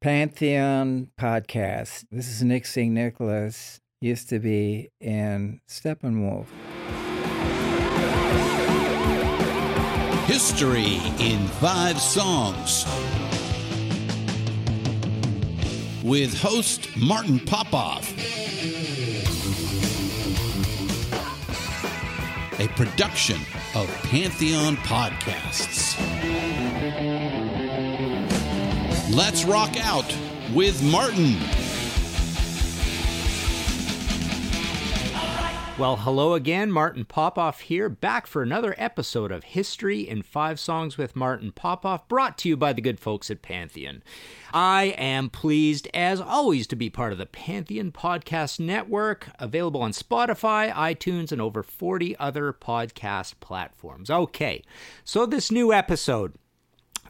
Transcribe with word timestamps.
Pantheon 0.00 1.08
podcast. 1.20 2.06
This 2.10 2.26
is 2.26 2.42
Nick 2.42 2.64
St. 2.64 2.90
Nicholas, 2.90 3.80
used 4.00 4.30
to 4.30 4.38
be 4.38 4.88
in 4.98 5.60
Steppenwolf. 5.68 6.46
History 10.24 11.02
in 11.18 11.46
Five 11.60 12.00
Songs. 12.00 12.86
With 16.02 16.32
host 16.32 16.88
Martin 16.96 17.38
Popoff. 17.38 18.10
A 22.58 22.68
production 22.68 23.36
of 23.74 23.86
Pantheon 24.04 24.76
Podcasts. 24.78 25.98
Let's 29.10 29.44
rock 29.44 29.76
out 29.84 30.06
with 30.54 30.80
Martin. 30.84 31.36
Well, 35.76 35.96
hello 35.96 36.34
again. 36.34 36.70
Martin 36.70 37.04
Popoff 37.04 37.62
here, 37.62 37.88
back 37.88 38.28
for 38.28 38.40
another 38.40 38.72
episode 38.78 39.32
of 39.32 39.42
History 39.42 40.08
in 40.08 40.22
Five 40.22 40.60
Songs 40.60 40.96
with 40.96 41.16
Martin 41.16 41.50
Popoff, 41.50 42.06
brought 42.06 42.38
to 42.38 42.48
you 42.48 42.56
by 42.56 42.72
the 42.72 42.80
good 42.80 43.00
folks 43.00 43.32
at 43.32 43.42
Pantheon. 43.42 44.04
I 44.54 44.94
am 44.96 45.28
pleased, 45.28 45.88
as 45.92 46.20
always, 46.20 46.68
to 46.68 46.76
be 46.76 46.88
part 46.88 47.10
of 47.10 47.18
the 47.18 47.26
Pantheon 47.26 47.90
Podcast 47.90 48.60
Network, 48.60 49.30
available 49.40 49.82
on 49.82 49.90
Spotify, 49.90 50.72
iTunes, 50.72 51.32
and 51.32 51.40
over 51.40 51.64
40 51.64 52.16
other 52.18 52.52
podcast 52.52 53.40
platforms. 53.40 54.08
Okay, 54.08 54.62
so 55.02 55.26
this 55.26 55.50
new 55.50 55.72
episode 55.72 56.34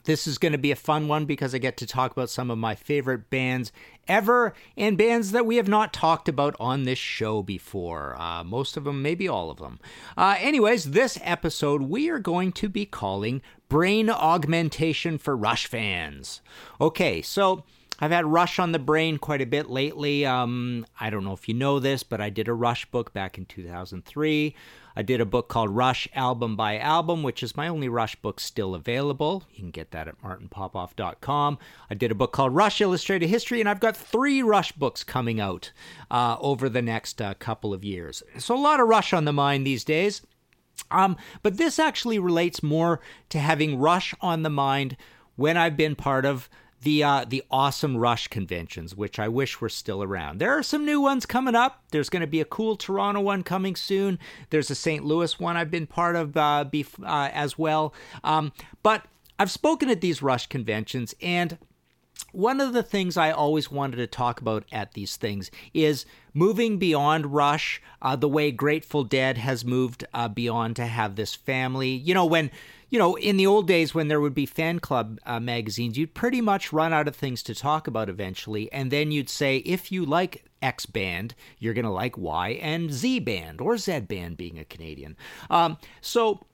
this 0.04 0.26
is 0.26 0.38
going 0.38 0.52
to 0.52 0.58
be 0.58 0.70
a 0.70 0.76
fun 0.76 1.08
one 1.08 1.24
because 1.24 1.54
I 1.54 1.58
get 1.58 1.76
to 1.78 1.86
talk 1.86 2.12
about 2.12 2.30
some 2.30 2.50
of 2.50 2.58
my 2.58 2.74
favorite 2.74 3.30
bands 3.30 3.72
ever 4.08 4.54
and 4.76 4.98
bands 4.98 5.32
that 5.32 5.46
we 5.46 5.56
have 5.56 5.68
not 5.68 5.92
talked 5.92 6.28
about 6.28 6.56
on 6.58 6.84
this 6.84 6.98
show 6.98 7.42
before. 7.42 8.16
Uh, 8.18 8.42
most 8.44 8.76
of 8.76 8.84
them, 8.84 9.02
maybe 9.02 9.28
all 9.28 9.50
of 9.50 9.58
them. 9.58 9.78
Uh, 10.16 10.36
anyways, 10.38 10.90
this 10.90 11.18
episode 11.22 11.82
we 11.82 12.08
are 12.08 12.18
going 12.18 12.52
to 12.52 12.68
be 12.68 12.86
calling 12.86 13.42
Brain 13.68 14.10
Augmentation 14.10 15.18
for 15.18 15.36
Rush 15.36 15.66
Fans. 15.66 16.40
Okay, 16.80 17.22
so. 17.22 17.64
I've 18.00 18.10
had 18.10 18.26
Rush 18.26 18.58
on 18.58 18.72
the 18.72 18.78
brain 18.78 19.18
quite 19.18 19.42
a 19.42 19.46
bit 19.46 19.68
lately. 19.68 20.24
Um, 20.24 20.86
I 20.98 21.10
don't 21.10 21.24
know 21.24 21.34
if 21.34 21.48
you 21.48 21.54
know 21.54 21.78
this, 21.78 22.02
but 22.02 22.20
I 22.20 22.30
did 22.30 22.48
a 22.48 22.54
Rush 22.54 22.86
book 22.86 23.12
back 23.12 23.36
in 23.36 23.44
2003. 23.44 24.54
I 24.96 25.02
did 25.02 25.20
a 25.20 25.26
book 25.26 25.48
called 25.48 25.70
Rush 25.70 26.08
Album 26.14 26.56
by 26.56 26.78
Album, 26.78 27.22
which 27.22 27.42
is 27.42 27.56
my 27.56 27.68
only 27.68 27.88
Rush 27.88 28.16
book 28.16 28.40
still 28.40 28.74
available. 28.74 29.44
You 29.52 29.60
can 29.60 29.70
get 29.70 29.90
that 29.92 30.08
at 30.08 30.20
martinpopoff.com. 30.22 31.58
I 31.90 31.94
did 31.94 32.10
a 32.10 32.14
book 32.14 32.32
called 32.32 32.54
Rush 32.54 32.80
Illustrated 32.80 33.28
History, 33.28 33.60
and 33.60 33.68
I've 33.68 33.80
got 33.80 33.96
three 33.96 34.42
Rush 34.42 34.72
books 34.72 35.04
coming 35.04 35.40
out 35.40 35.72
uh, 36.10 36.36
over 36.40 36.68
the 36.68 36.82
next 36.82 37.20
uh, 37.20 37.34
couple 37.34 37.72
of 37.74 37.84
years. 37.84 38.22
So 38.38 38.54
a 38.54 38.58
lot 38.58 38.80
of 38.80 38.88
Rush 38.88 39.12
on 39.12 39.26
the 39.26 39.32
mind 39.32 39.66
these 39.66 39.84
days. 39.84 40.22
Um, 40.90 41.16
but 41.42 41.56
this 41.56 41.78
actually 41.78 42.18
relates 42.18 42.62
more 42.62 43.00
to 43.28 43.38
having 43.38 43.78
Rush 43.78 44.14
on 44.20 44.42
the 44.42 44.50
mind 44.50 44.96
when 45.36 45.56
I've 45.56 45.76
been 45.76 45.94
part 45.94 46.24
of 46.24 46.48
the 46.82 47.04
uh, 47.04 47.24
the 47.28 47.42
awesome 47.50 47.96
Rush 47.96 48.28
conventions, 48.28 48.94
which 48.94 49.18
I 49.18 49.28
wish 49.28 49.60
were 49.60 49.68
still 49.68 50.02
around. 50.02 50.38
There 50.38 50.56
are 50.56 50.62
some 50.62 50.84
new 50.84 51.00
ones 51.00 51.26
coming 51.26 51.54
up. 51.54 51.82
There's 51.90 52.08
going 52.08 52.22
to 52.22 52.26
be 52.26 52.40
a 52.40 52.44
cool 52.44 52.76
Toronto 52.76 53.20
one 53.20 53.42
coming 53.42 53.76
soon. 53.76 54.18
There's 54.50 54.70
a 54.70 54.74
St. 54.74 55.04
Louis 55.04 55.38
one 55.38 55.56
I've 55.56 55.70
been 55.70 55.86
part 55.86 56.16
of 56.16 56.36
uh, 56.36 56.64
bef- 56.70 57.02
uh, 57.02 57.30
as 57.32 57.58
well. 57.58 57.92
Um, 58.24 58.52
but 58.82 59.04
I've 59.38 59.50
spoken 59.50 59.90
at 59.90 60.00
these 60.00 60.22
Rush 60.22 60.46
conventions, 60.46 61.14
and 61.20 61.58
one 62.32 62.60
of 62.60 62.72
the 62.72 62.82
things 62.82 63.16
I 63.16 63.30
always 63.30 63.70
wanted 63.70 63.96
to 63.96 64.06
talk 64.06 64.40
about 64.40 64.64
at 64.70 64.92
these 64.92 65.16
things 65.16 65.50
is 65.74 66.06
moving 66.32 66.78
beyond 66.78 67.34
Rush, 67.34 67.82
uh, 68.02 68.16
the 68.16 68.28
way 68.28 68.50
Grateful 68.52 69.04
Dead 69.04 69.38
has 69.38 69.64
moved 69.64 70.04
uh, 70.14 70.28
beyond 70.28 70.76
to 70.76 70.86
have 70.86 71.16
this 71.16 71.34
family. 71.34 71.90
You 71.90 72.14
know, 72.14 72.26
when 72.26 72.50
you 72.90 72.98
know, 72.98 73.14
in 73.14 73.36
the 73.36 73.46
old 73.46 73.66
days 73.66 73.94
when 73.94 74.08
there 74.08 74.20
would 74.20 74.34
be 74.34 74.46
fan 74.46 74.80
club 74.80 75.18
uh, 75.24 75.40
magazines, 75.40 75.96
you'd 75.96 76.14
pretty 76.14 76.40
much 76.40 76.72
run 76.72 76.92
out 76.92 77.08
of 77.08 77.16
things 77.16 77.42
to 77.44 77.54
talk 77.54 77.86
about 77.86 78.08
eventually. 78.08 78.70
And 78.72 78.90
then 78.90 79.12
you'd 79.12 79.30
say, 79.30 79.58
if 79.58 79.90
you 79.90 80.04
like 80.04 80.44
X 80.60 80.86
band, 80.86 81.34
you're 81.58 81.74
going 81.74 81.84
to 81.84 81.90
like 81.90 82.18
Y 82.18 82.50
and 82.60 82.92
Z 82.92 83.20
band, 83.20 83.60
or 83.60 83.78
Z 83.78 84.00
band 84.00 84.36
being 84.36 84.58
a 84.58 84.64
Canadian. 84.64 85.16
Um, 85.48 85.78
so 86.00 86.44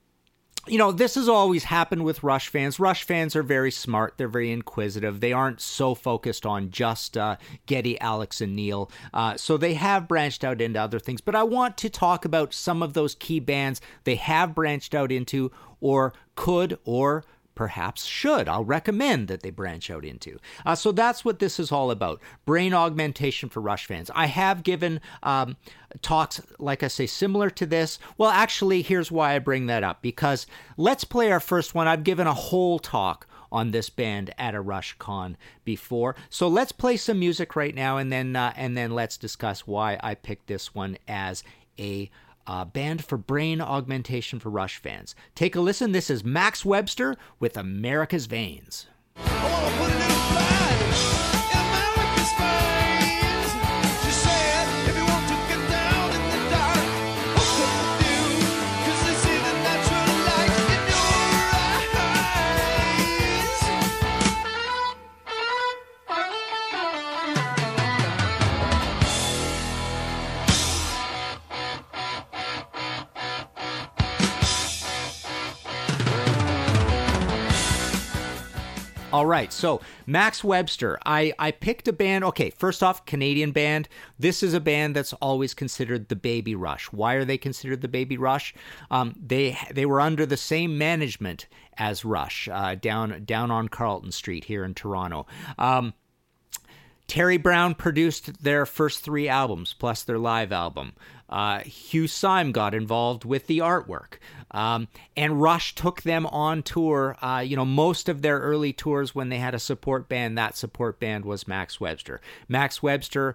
you 0.66 0.78
know, 0.78 0.92
this 0.92 1.14
has 1.14 1.28
always 1.28 1.64
happened 1.64 2.04
with 2.04 2.22
Rush 2.22 2.48
fans. 2.48 2.78
Rush 2.80 3.04
fans 3.04 3.36
are 3.36 3.42
very 3.42 3.70
smart. 3.70 4.14
They're 4.16 4.28
very 4.28 4.50
inquisitive. 4.50 5.20
They 5.20 5.32
aren't 5.32 5.60
so 5.60 5.94
focused 5.94 6.44
on 6.46 6.70
just 6.70 7.16
uh, 7.16 7.36
Geddy, 7.66 8.00
Alex, 8.00 8.40
and 8.40 8.56
Neil. 8.56 8.90
Uh, 9.14 9.36
so 9.36 9.56
they 9.56 9.74
have 9.74 10.08
branched 10.08 10.44
out 10.44 10.60
into 10.60 10.80
other 10.80 10.98
things. 10.98 11.20
But 11.20 11.34
I 11.34 11.42
want 11.42 11.76
to 11.78 11.90
talk 11.90 12.24
about 12.24 12.54
some 12.54 12.82
of 12.82 12.94
those 12.94 13.14
key 13.14 13.40
bands 13.40 13.80
they 14.04 14.16
have 14.16 14.54
branched 14.54 14.94
out 14.94 15.12
into 15.12 15.50
or 15.80 16.12
could 16.34 16.78
or 16.84 17.24
perhaps 17.56 18.04
should. 18.04 18.48
I'll 18.48 18.64
recommend 18.64 19.26
that 19.26 19.42
they 19.42 19.50
branch 19.50 19.90
out 19.90 20.04
into. 20.04 20.38
Uh, 20.64 20.76
so 20.76 20.92
that's 20.92 21.24
what 21.24 21.40
this 21.40 21.58
is 21.58 21.72
all 21.72 21.90
about 21.90 22.20
brain 22.44 22.72
augmentation 22.72 23.48
for 23.48 23.60
Rush 23.60 23.86
fans. 23.86 24.10
I 24.14 24.26
have 24.26 24.62
given 24.62 25.00
um, 25.24 25.56
talks, 26.02 26.40
like 26.60 26.84
I 26.84 26.88
say, 26.88 27.06
similar 27.06 27.50
to 27.50 27.66
this. 27.66 27.98
Well, 28.16 28.30
actually, 28.30 28.82
here's 28.82 29.10
why 29.10 29.34
I 29.34 29.40
bring 29.40 29.66
that 29.66 29.82
up 29.82 30.02
because 30.02 30.46
let's 30.76 31.02
play 31.02 31.32
our 31.32 31.40
first 31.40 31.74
one. 31.74 31.88
I've 31.88 32.04
given 32.04 32.28
a 32.28 32.34
whole 32.34 32.78
talk 32.78 33.26
on 33.50 33.70
this 33.70 33.88
band 33.88 34.34
at 34.38 34.54
a 34.54 34.60
Rush 34.60 34.94
Con 34.98 35.36
before. 35.64 36.14
So 36.28 36.46
let's 36.46 36.72
play 36.72 36.96
some 36.96 37.18
music 37.18 37.56
right 37.56 37.74
now 37.74 37.96
and 37.96 38.12
then 38.12 38.36
uh, 38.36 38.52
and 38.54 38.76
then 38.76 38.90
let's 38.90 39.16
discuss 39.16 39.66
why 39.66 39.98
I 40.02 40.14
picked 40.14 40.46
this 40.46 40.74
one 40.74 40.98
as 41.08 41.42
a 41.78 42.10
uh, 42.46 42.64
band 42.64 43.04
for 43.04 43.16
brain 43.16 43.60
augmentation 43.60 44.38
for 44.38 44.50
Rush 44.50 44.78
fans. 44.78 45.14
Take 45.34 45.56
a 45.56 45.60
listen. 45.60 45.92
This 45.92 46.10
is 46.10 46.24
Max 46.24 46.64
Webster 46.64 47.16
with 47.40 47.56
America's 47.56 48.26
Veins. 48.26 48.86
All 79.12 79.24
right, 79.24 79.52
so 79.52 79.80
Max 80.06 80.42
Webster, 80.42 80.98
I, 81.06 81.32
I 81.38 81.52
picked 81.52 81.86
a 81.86 81.92
band. 81.92 82.24
Okay, 82.24 82.50
first 82.50 82.82
off, 82.82 83.06
Canadian 83.06 83.52
band. 83.52 83.88
This 84.18 84.42
is 84.42 84.52
a 84.52 84.60
band 84.60 84.96
that's 84.96 85.12
always 85.14 85.54
considered 85.54 86.08
the 86.08 86.16
Baby 86.16 86.56
Rush. 86.56 86.86
Why 86.86 87.14
are 87.14 87.24
they 87.24 87.38
considered 87.38 87.82
the 87.82 87.88
Baby 87.88 88.18
Rush? 88.18 88.52
Um, 88.90 89.14
they 89.24 89.56
they 89.72 89.86
were 89.86 90.00
under 90.00 90.26
the 90.26 90.36
same 90.36 90.76
management 90.76 91.46
as 91.78 92.04
Rush 92.04 92.48
uh, 92.50 92.74
down 92.74 93.24
down 93.24 93.52
on 93.52 93.68
Carlton 93.68 94.10
Street 94.10 94.44
here 94.44 94.64
in 94.64 94.74
Toronto. 94.74 95.26
Um, 95.56 95.94
Terry 97.06 97.36
Brown 97.36 97.74
produced 97.74 98.42
their 98.42 98.66
first 98.66 99.00
three 99.00 99.28
albums 99.28 99.72
plus 99.72 100.02
their 100.02 100.18
live 100.18 100.52
album. 100.52 100.92
Uh, 101.28 101.60
Hugh 101.60 102.06
Syme 102.06 102.52
got 102.52 102.74
involved 102.74 103.24
with 103.24 103.46
the 103.46 103.58
artwork. 103.58 104.18
Um, 104.52 104.88
and 105.16 105.40
Rush 105.42 105.74
took 105.74 106.02
them 106.02 106.26
on 106.26 106.62
tour. 106.62 107.16
Uh, 107.20 107.42
you 107.44 107.56
know, 107.56 107.64
most 107.64 108.08
of 108.08 108.22
their 108.22 108.38
early 108.38 108.72
tours 108.72 109.14
when 109.14 109.28
they 109.28 109.38
had 109.38 109.54
a 109.54 109.58
support 109.58 110.08
band, 110.08 110.38
that 110.38 110.56
support 110.56 110.98
band 111.00 111.24
was 111.24 111.48
Max 111.48 111.80
Webster. 111.80 112.20
Max 112.48 112.82
Webster 112.82 113.34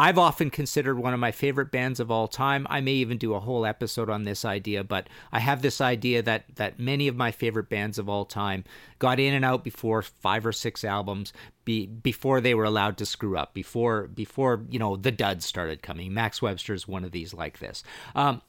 I've 0.00 0.18
often 0.18 0.50
considered 0.50 0.96
one 0.96 1.12
of 1.12 1.18
my 1.18 1.32
favorite 1.32 1.72
bands 1.72 1.98
of 1.98 2.08
all 2.08 2.28
time. 2.28 2.68
I 2.70 2.80
may 2.80 2.92
even 2.92 3.18
do 3.18 3.34
a 3.34 3.40
whole 3.40 3.66
episode 3.66 4.08
on 4.08 4.22
this 4.22 4.44
idea, 4.44 4.84
but 4.84 5.08
I 5.32 5.40
have 5.40 5.60
this 5.60 5.80
idea 5.80 6.22
that 6.22 6.44
that 6.54 6.78
many 6.78 7.08
of 7.08 7.16
my 7.16 7.32
favorite 7.32 7.68
bands 7.68 7.98
of 7.98 8.08
all 8.08 8.24
time 8.24 8.62
got 9.00 9.18
in 9.18 9.34
and 9.34 9.44
out 9.44 9.64
before 9.64 10.02
five 10.02 10.46
or 10.46 10.52
six 10.52 10.84
albums, 10.84 11.32
be, 11.64 11.86
before 11.86 12.40
they 12.40 12.54
were 12.54 12.64
allowed 12.64 12.96
to 12.98 13.06
screw 13.06 13.36
up, 13.36 13.54
before 13.54 14.06
before 14.06 14.64
you 14.70 14.78
know 14.78 14.96
the 14.96 15.10
duds 15.10 15.44
started 15.44 15.82
coming. 15.82 16.14
Max 16.14 16.40
Webster 16.40 16.74
is 16.74 16.86
one 16.86 17.04
of 17.04 17.10
these 17.10 17.34
like 17.34 17.58
this. 17.58 17.82
Um, 18.14 18.40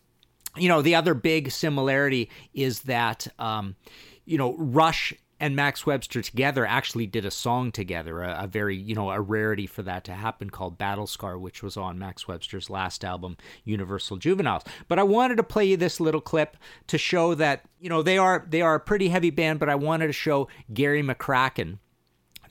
you 0.56 0.68
know, 0.68 0.84
the 0.84 0.96
other 0.96 1.16
big 1.16 1.50
similarity 1.50 2.30
is 2.54 2.82
that 2.82 3.28
um, 3.40 3.76
you 4.26 4.38
know 4.38 4.56
Rush 4.58 5.16
and 5.40 5.56
Max 5.56 5.86
Webster 5.86 6.22
together 6.22 6.66
actually 6.66 7.08
did 7.08 7.26
a 7.26 7.32
song 7.32 7.72
together, 7.72 8.22
a, 8.22 8.44
a, 8.44 8.48
very, 8.48 8.76
you 8.76 8.94
know, 8.94 9.10
a 9.12 9.22
rarity 9.22 9.68
for 9.68 9.84
that 9.84 10.04
to 10.06 10.14
happen 10.14 10.50
called 10.50 10.78
Battle 10.78 11.08
Scar, 11.08 11.38
which 11.38 11.64
was 11.64 11.78
on 11.78 11.98
Max 11.98 12.28
Webster's 12.28 12.70
last 12.70 13.06
album, 13.06 13.38
Universal 13.64 14.18
Juveniles. 14.18 14.64
But 14.88 15.00
I 15.00 15.04
wanted 15.04 15.38
to 15.38 15.44
play 15.44 15.66
you 15.66 15.78
this 15.78 16.00
little 16.00 16.22
clip 16.22 16.58
to 16.88 16.98
show 16.98 17.36
that, 17.36 17.64
you 17.80 17.90
know, 17.90 18.02
they 18.02 18.18
are 18.18 18.46
they 18.50 18.62
are 18.62 18.76
a 18.76 18.80
pretty 18.80 19.10
heavy 19.10 19.30
band, 19.30 19.60
but 19.60 19.70
I 19.70 19.76
wanted 19.76 20.08
to 20.08 20.14
show 20.14 20.48
Gary 20.74 21.02
McCracken 21.02 21.80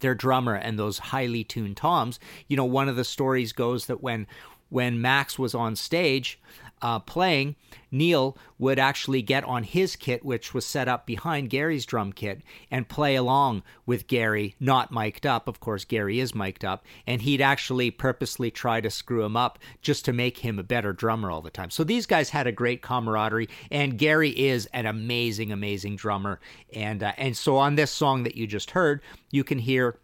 their 0.00 0.14
drummer 0.14 0.54
and 0.54 0.78
those 0.78 0.98
highly 0.98 1.44
tuned 1.44 1.76
toms. 1.76 2.18
You 2.46 2.56
know, 2.56 2.64
one 2.64 2.88
of 2.88 2.96
the 2.96 3.04
stories 3.04 3.52
goes 3.52 3.86
that 3.86 4.02
when 4.02 4.26
when 4.70 5.00
Max 5.00 5.38
was 5.38 5.54
on 5.54 5.76
stage, 5.76 6.38
uh, 6.82 6.98
playing, 7.00 7.56
Neil 7.90 8.36
would 8.58 8.78
actually 8.78 9.22
get 9.22 9.44
on 9.44 9.62
his 9.62 9.96
kit, 9.96 10.24
which 10.24 10.52
was 10.52 10.66
set 10.66 10.88
up 10.88 11.06
behind 11.06 11.50
Gary's 11.50 11.86
drum 11.86 12.12
kit, 12.12 12.42
and 12.70 12.88
play 12.88 13.14
along 13.14 13.62
with 13.86 14.06
Gary, 14.06 14.54
not 14.60 14.92
mic'd 14.92 15.26
up. 15.26 15.48
Of 15.48 15.60
course, 15.60 15.84
Gary 15.84 16.20
is 16.20 16.34
mic'd 16.34 16.64
up, 16.64 16.84
and 17.06 17.22
he'd 17.22 17.40
actually 17.40 17.90
purposely 17.90 18.50
try 18.50 18.80
to 18.80 18.90
screw 18.90 19.24
him 19.24 19.36
up 19.36 19.58
just 19.80 20.04
to 20.04 20.12
make 20.12 20.38
him 20.38 20.58
a 20.58 20.64
better 20.64 20.92
drummer 20.92 21.30
all 21.30 21.42
the 21.42 21.50
time. 21.50 21.70
So 21.70 21.84
these 21.84 22.06
guys 22.06 22.30
had 22.30 22.46
a 22.46 22.52
great 22.52 22.82
camaraderie, 22.82 23.48
and 23.70 23.98
Gary 23.98 24.30
is 24.30 24.66
an 24.66 24.86
amazing, 24.86 25.52
amazing 25.52 25.96
drummer. 25.96 26.40
And 26.72 27.02
uh, 27.02 27.12
and 27.16 27.36
so 27.36 27.56
on 27.56 27.76
this 27.76 27.90
song 27.90 28.24
that 28.24 28.36
you 28.36 28.46
just 28.46 28.72
heard, 28.72 29.02
you 29.30 29.44
can 29.44 29.58
hear 29.58 29.98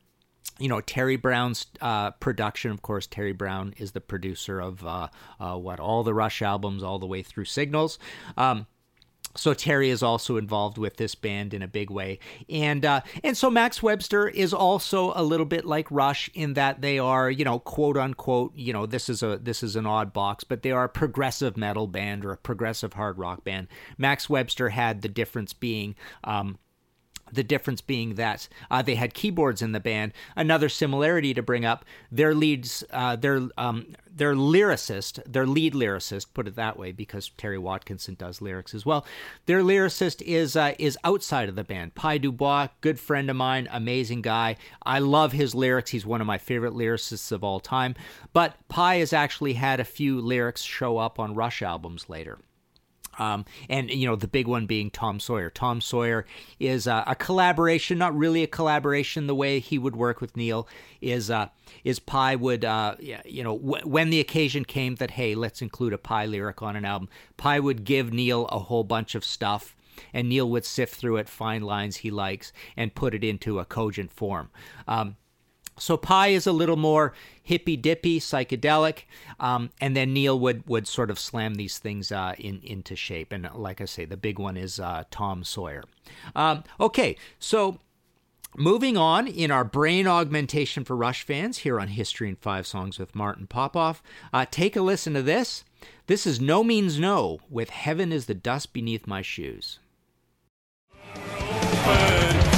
you 0.58 0.68
know 0.68 0.80
Terry 0.80 1.16
Brown's 1.16 1.66
uh, 1.80 2.12
production. 2.12 2.70
Of 2.70 2.82
course, 2.82 3.06
Terry 3.06 3.32
Brown 3.32 3.74
is 3.78 3.92
the 3.92 4.00
producer 4.00 4.60
of 4.60 4.86
uh, 4.86 5.08
uh, 5.40 5.56
what 5.56 5.80
all 5.80 6.02
the 6.02 6.14
Rush 6.14 6.42
albums, 6.42 6.82
all 6.82 6.98
the 6.98 7.06
way 7.06 7.22
through 7.22 7.46
Signals. 7.46 7.98
Um, 8.36 8.66
so 9.36 9.52
Terry 9.52 9.90
is 9.90 10.02
also 10.02 10.36
involved 10.36 10.78
with 10.78 10.96
this 10.96 11.16
band 11.16 11.54
in 11.54 11.62
a 11.62 11.66
big 11.66 11.90
way, 11.90 12.20
and 12.48 12.84
uh, 12.84 13.00
and 13.24 13.36
so 13.36 13.50
Max 13.50 13.82
Webster 13.82 14.28
is 14.28 14.54
also 14.54 15.12
a 15.16 15.24
little 15.24 15.46
bit 15.46 15.64
like 15.64 15.90
Rush 15.90 16.30
in 16.34 16.54
that 16.54 16.82
they 16.82 17.00
are, 17.00 17.28
you 17.30 17.44
know, 17.44 17.58
quote 17.58 17.96
unquote, 17.96 18.54
you 18.54 18.72
know, 18.72 18.86
this 18.86 19.08
is 19.08 19.22
a 19.22 19.38
this 19.38 19.62
is 19.62 19.74
an 19.74 19.86
odd 19.86 20.12
box, 20.12 20.44
but 20.44 20.62
they 20.62 20.70
are 20.70 20.84
a 20.84 20.88
progressive 20.88 21.56
metal 21.56 21.88
band 21.88 22.24
or 22.24 22.32
a 22.32 22.36
progressive 22.36 22.92
hard 22.92 23.18
rock 23.18 23.42
band. 23.42 23.66
Max 23.98 24.30
Webster 24.30 24.68
had 24.68 25.02
the 25.02 25.08
difference 25.08 25.52
being. 25.52 25.96
Um, 26.22 26.58
the 27.34 27.44
difference 27.44 27.80
being 27.80 28.14
that 28.14 28.48
uh, 28.70 28.82
they 28.82 28.94
had 28.94 29.14
keyboards 29.14 29.62
in 29.62 29.72
the 29.72 29.80
band. 29.80 30.12
Another 30.36 30.68
similarity 30.68 31.34
to 31.34 31.42
bring 31.42 31.64
up: 31.64 31.84
their 32.10 32.34
leads, 32.34 32.84
uh, 32.92 33.16
their 33.16 33.48
um, 33.58 33.86
their 34.16 34.34
lyricist, 34.34 35.20
their 35.30 35.46
lead 35.46 35.74
lyricist, 35.74 36.26
put 36.34 36.46
it 36.46 36.56
that 36.56 36.78
way, 36.78 36.92
because 36.92 37.30
Terry 37.36 37.58
Watkinson 37.58 38.14
does 38.14 38.40
lyrics 38.40 38.74
as 38.74 38.86
well. 38.86 39.04
Their 39.46 39.62
lyricist 39.62 40.22
is 40.22 40.56
uh, 40.56 40.74
is 40.78 40.96
outside 41.04 41.48
of 41.48 41.56
the 41.56 41.64
band. 41.64 41.94
Pye 41.94 42.18
Dubois, 42.18 42.68
good 42.80 43.00
friend 43.00 43.28
of 43.28 43.36
mine, 43.36 43.68
amazing 43.70 44.22
guy. 44.22 44.56
I 44.84 45.00
love 45.00 45.32
his 45.32 45.54
lyrics. 45.54 45.90
He's 45.90 46.06
one 46.06 46.20
of 46.20 46.26
my 46.26 46.38
favorite 46.38 46.74
lyricists 46.74 47.32
of 47.32 47.42
all 47.42 47.60
time. 47.60 47.94
But 48.32 48.54
Pye 48.68 48.96
has 48.96 49.12
actually 49.12 49.54
had 49.54 49.80
a 49.80 49.84
few 49.84 50.20
lyrics 50.20 50.62
show 50.62 50.98
up 50.98 51.18
on 51.18 51.34
Rush 51.34 51.62
albums 51.62 52.08
later. 52.08 52.38
Um, 53.18 53.44
and 53.68 53.90
you 53.90 54.06
know 54.06 54.16
the 54.16 54.28
big 54.28 54.46
one 54.46 54.66
being 54.66 54.90
Tom 54.90 55.20
Sawyer. 55.20 55.50
Tom 55.50 55.80
Sawyer 55.80 56.26
is 56.58 56.86
a, 56.86 57.04
a, 57.06 57.14
collaboration, 57.14 57.98
not 57.98 58.16
really 58.16 58.42
a 58.42 58.46
collaboration. 58.46 59.26
The 59.26 59.34
way 59.34 59.60
he 59.60 59.78
would 59.78 59.96
work 59.96 60.20
with 60.20 60.36
Neil 60.36 60.68
is 61.00 61.30
uh, 61.30 61.48
is 61.84 61.98
Pye 61.98 62.36
would 62.36 62.64
uh, 62.64 62.96
you 63.00 63.42
know 63.42 63.58
w- 63.58 63.86
when 63.86 64.10
the 64.10 64.20
occasion 64.20 64.64
came 64.64 64.96
that 64.96 65.12
hey 65.12 65.34
let's 65.34 65.62
include 65.62 65.92
a 65.92 65.98
Pye 65.98 66.26
lyric 66.26 66.62
on 66.62 66.76
an 66.76 66.84
album. 66.84 67.08
Pye 67.36 67.60
would 67.60 67.84
give 67.84 68.12
Neil 68.12 68.46
a 68.46 68.58
whole 68.58 68.84
bunch 68.84 69.14
of 69.14 69.24
stuff, 69.24 69.76
and 70.12 70.28
Neil 70.28 70.48
would 70.50 70.64
sift 70.64 70.94
through 70.94 71.16
it, 71.16 71.28
find 71.28 71.64
lines 71.64 71.96
he 71.98 72.10
likes, 72.10 72.52
and 72.76 72.94
put 72.94 73.14
it 73.14 73.24
into 73.24 73.58
a 73.58 73.64
cogent 73.64 74.12
form. 74.12 74.50
Um, 74.86 75.16
so 75.78 75.96
Pye 75.96 76.28
is 76.28 76.46
a 76.46 76.52
little 76.52 76.76
more 76.76 77.14
hippy 77.42 77.76
dippy, 77.76 78.20
psychedelic, 78.20 79.02
um, 79.40 79.70
and 79.80 79.96
then 79.96 80.12
Neil 80.12 80.38
would 80.38 80.66
would 80.68 80.86
sort 80.86 81.10
of 81.10 81.18
slam 81.18 81.54
these 81.54 81.78
things 81.78 82.12
uh, 82.12 82.34
in 82.38 82.60
into 82.62 82.96
shape. 82.96 83.32
And 83.32 83.48
like 83.54 83.80
I 83.80 83.84
say, 83.84 84.04
the 84.04 84.16
big 84.16 84.38
one 84.38 84.56
is 84.56 84.78
uh, 84.78 85.04
Tom 85.10 85.44
Sawyer. 85.44 85.84
Um, 86.34 86.64
okay, 86.80 87.16
so 87.38 87.78
moving 88.56 88.96
on 88.96 89.26
in 89.26 89.50
our 89.50 89.64
brain 89.64 90.06
augmentation 90.06 90.84
for 90.84 90.96
Rush 90.96 91.22
fans 91.22 91.58
here 91.58 91.80
on 91.80 91.88
History 91.88 92.28
in 92.28 92.36
Five 92.36 92.66
Songs 92.66 92.98
with 92.98 93.14
Martin 93.14 93.46
Popoff. 93.46 94.02
Uh, 94.32 94.46
take 94.50 94.76
a 94.76 94.82
listen 94.82 95.14
to 95.14 95.22
this. 95.22 95.64
This 96.06 96.26
is 96.26 96.40
No 96.40 96.62
Means 96.62 96.98
No 96.98 97.40
with 97.50 97.70
Heaven 97.70 98.12
is 98.12 98.26
the 98.26 98.34
Dust 98.34 98.72
Beneath 98.72 99.06
My 99.06 99.22
Shoes. 99.22 99.80
All 101.86 102.53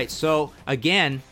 right, 0.00 0.10
so 0.10 0.50
again, 0.66 1.22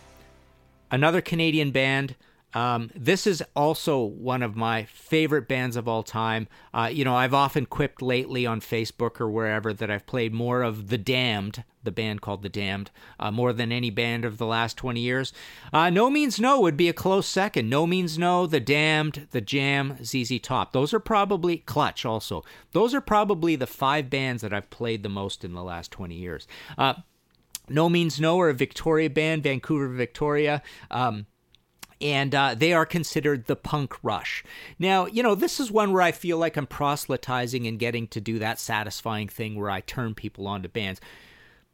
another 0.91 1.23
Canadian 1.23 1.71
band. 1.71 2.17
Um, 2.53 2.91
this 2.95 3.27
is 3.27 3.43
also 3.57 4.03
one 4.03 4.43
of 4.43 4.57
my 4.57 4.85
favorite 4.85 5.49
bands 5.49 5.75
of 5.75 5.89
all 5.89 6.03
time. 6.03 6.49
Uh, 6.75 6.91
you 6.93 7.03
know, 7.03 7.15
I've 7.15 7.33
often 7.33 7.65
quipped 7.65 8.03
lately 8.03 8.45
on 8.45 8.61
Facebook 8.61 9.23
or 9.23 9.31
wherever 9.31 9.73
that 9.73 9.91
I've 9.91 10.07
played 10.07 10.35
more 10.35 10.63
of 10.63 10.89
The 10.89 10.99
Damned, 10.99 11.65
the 11.83 11.91
band 11.91 12.21
called 12.21 12.43
The 12.43 12.51
Damned, 12.51 12.91
uh, 13.19 13.31
more 13.31 13.55
than 13.55 13.73
any 13.73 13.89
band 13.89 14.27
of 14.27 14.37
the 14.37 14.47
last 14.47 14.77
20 14.77 15.01
years. 15.01 15.33
Uh, 15.73 15.89
no 15.89 16.11
Means 16.11 16.39
No 16.39 16.61
would 16.61 16.77
be 16.77 16.91
a 16.91 16.95
close 16.95 17.27
second. 17.27 17.71
No 17.71 17.87
Means 17.87 18.19
No, 18.19 18.47
The 18.47 18.61
Damned, 18.61 19.29
The 19.31 19.41
Jam, 19.41 19.97
ZZ 20.05 20.41
Top. 20.43 20.73
Those 20.73 20.93
are 20.93 21.01
probably, 21.01 21.59
Clutch 21.59 22.05
also. 22.05 22.45
Those 22.73 22.95
are 22.95 23.03
probably 23.03 23.57
the 23.57 23.67
five 23.67 24.11
bands 24.11 24.43
that 24.43 24.53
I've 24.53 24.69
played 24.69 25.03
the 25.03 25.09
most 25.09 25.43
in 25.43 25.55
the 25.55 25.63
last 25.63 25.91
20 25.91 26.15
years. 26.15 26.47
No 27.71 27.89
Means 27.89 28.21
No 28.21 28.41
are 28.41 28.49
a 28.49 28.55
Victoria 28.55 29.11
band, 29.11 29.43
Vancouver, 29.43 29.89
Victoria. 29.89 30.63
Um, 30.91 31.27
and 32.01 32.35
uh, 32.35 32.55
they 32.55 32.73
are 32.73 32.87
considered 32.87 33.47
the 33.47 33.57
punk 33.57 33.97
rush. 34.03 34.45
Now, 34.79 35.07
you 35.07 35.23
know, 35.23 35.35
this 35.35 35.59
is 35.59 35.71
one 35.71 35.93
where 35.93 36.03
I 36.03 36.13
feel 36.13 36.39
like 36.39 36.57
I'm 36.57 36.67
proselytizing 36.67 37.67
and 37.67 37.79
getting 37.79 38.07
to 38.09 38.21
do 38.21 38.39
that 38.39 38.59
satisfying 38.61 39.29
thing 39.29 39.57
where 39.57 39.71
I 39.71 39.81
turn 39.81 40.15
people 40.15 40.47
onto 40.47 40.69
bands. 40.69 41.01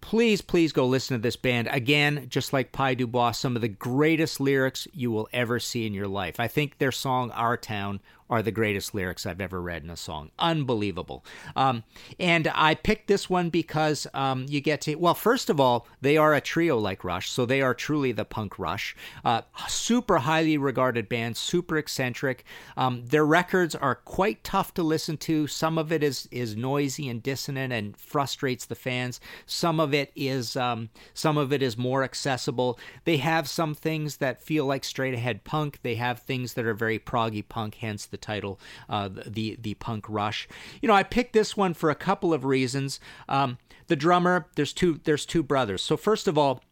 Please, 0.01 0.43
please 0.43 0.73
go 0.73 0.87
listen 0.87 1.17
to 1.17 1.23
this 1.23 1.37
band. 1.37 1.69
Again, 1.71 2.27
just 2.29 2.53
like 2.53 2.73
Pye 2.73 2.95
Dubois, 2.95 3.33
some 3.33 3.57
of 3.57 3.63
the 3.63 3.69
greatest 3.69 4.39
lyrics 4.39 4.87
you 4.93 5.11
will 5.11 5.29
ever 5.33 5.59
see 5.59 5.87
in 5.87 5.95
your 5.95 6.09
life. 6.09 6.39
I 6.39 6.47
think 6.49 6.77
their 6.77 6.93
song, 6.93 7.31
Our 7.31 7.57
Town, 7.57 8.01
are 8.31 8.43
the 8.43 8.51
greatest 8.51 8.95
lyrics 8.95 9.27
I've 9.27 9.41
ever 9.41 9.61
read 9.61 9.85
in 9.85 9.91
a 9.91 9.97
song. 9.97 10.31
Unbelievable. 10.39 11.25
Um, 11.55 11.85
and 12.19 12.51
I 12.55 12.75
picked 12.75 13.07
this 13.07 13.29
one 13.29 13.51
because 13.51 14.07
um, 14.15 14.47
you 14.49 14.61
get 14.61 14.81
to, 14.83 14.95
well, 14.95 15.15
first 15.15 15.51
of 15.51 15.61
all, 15.61 15.87
they 16.01 16.17
are 16.17 16.35
a 16.35 16.41
trio 16.41 16.79
like 16.79 17.05
Rush, 17.05 17.31
so 17.31 17.45
they 17.45 17.61
are 17.61 17.75
truly 17.75 18.13
the 18.13 18.25
punk 18.25 18.59
Rush. 18.59 18.97
Uh, 19.25 19.43
super 19.69 20.19
highly 20.19 20.57
regarded 20.57 21.09
band, 21.09 21.37
super 21.37 21.77
eccentric. 21.77 22.45
Um, 22.77 23.05
their 23.07 23.27
records 23.27 23.75
are 23.75 23.95
quite 23.95 24.43
tough 24.43 24.73
to 24.75 24.83
listen 24.83 25.17
to. 25.19 25.47
Some 25.47 25.79
of 25.79 25.93
it 25.93 26.03
is, 26.03 26.29
is 26.31 26.57
noisy 26.57 27.09
and 27.09 27.23
dissonant 27.23 27.73
and 27.73 27.97
frustrates 27.97 28.65
the 28.65 28.75
fans. 28.75 29.21
Some 29.47 29.81
of 29.81 29.93
it 29.93 30.11
is 30.17 30.57
um, 30.57 30.89
some 31.13 31.37
of 31.37 31.53
it 31.53 31.63
is 31.63 31.77
more 31.77 32.03
accessible. 32.05 32.79
They 33.05 33.19
have 33.19 33.49
some 33.49 33.75
things 33.75 34.17
that 34.19 34.43
feel 34.43 34.67
like 34.67 34.85
straight 34.85 35.15
ahead 35.15 35.45
punk. 35.45 35.81
They 35.83 35.97
have 35.97 36.21
things 36.21 36.55
that 36.55 36.67
are 36.67 36.75
very 36.75 36.99
proggy 36.99 37.47
punk, 37.47 37.77
hence 37.77 38.07
the 38.15 38.27
title, 38.27 38.61
uh, 38.89 39.09
the 39.27 39.59
the 39.61 39.75
punk 39.75 40.07
rush. 40.09 40.49
You 40.81 40.87
know, 40.87 40.95
I 40.95 41.03
picked 41.03 41.33
this 41.33 41.57
one 41.57 41.75
for 41.75 41.91
a 41.91 41.95
couple 41.97 42.33
of 42.33 42.45
reasons. 42.45 43.01
Um, 43.29 43.59
the 43.89 43.97
drummer, 43.97 44.47
there's 44.55 44.73
two 44.73 45.01
there's 45.03 45.27
two 45.27 45.43
brothers. 45.43 45.83
So 45.83 45.97
first 45.97 46.29
of 46.29 46.39
all. 46.39 46.63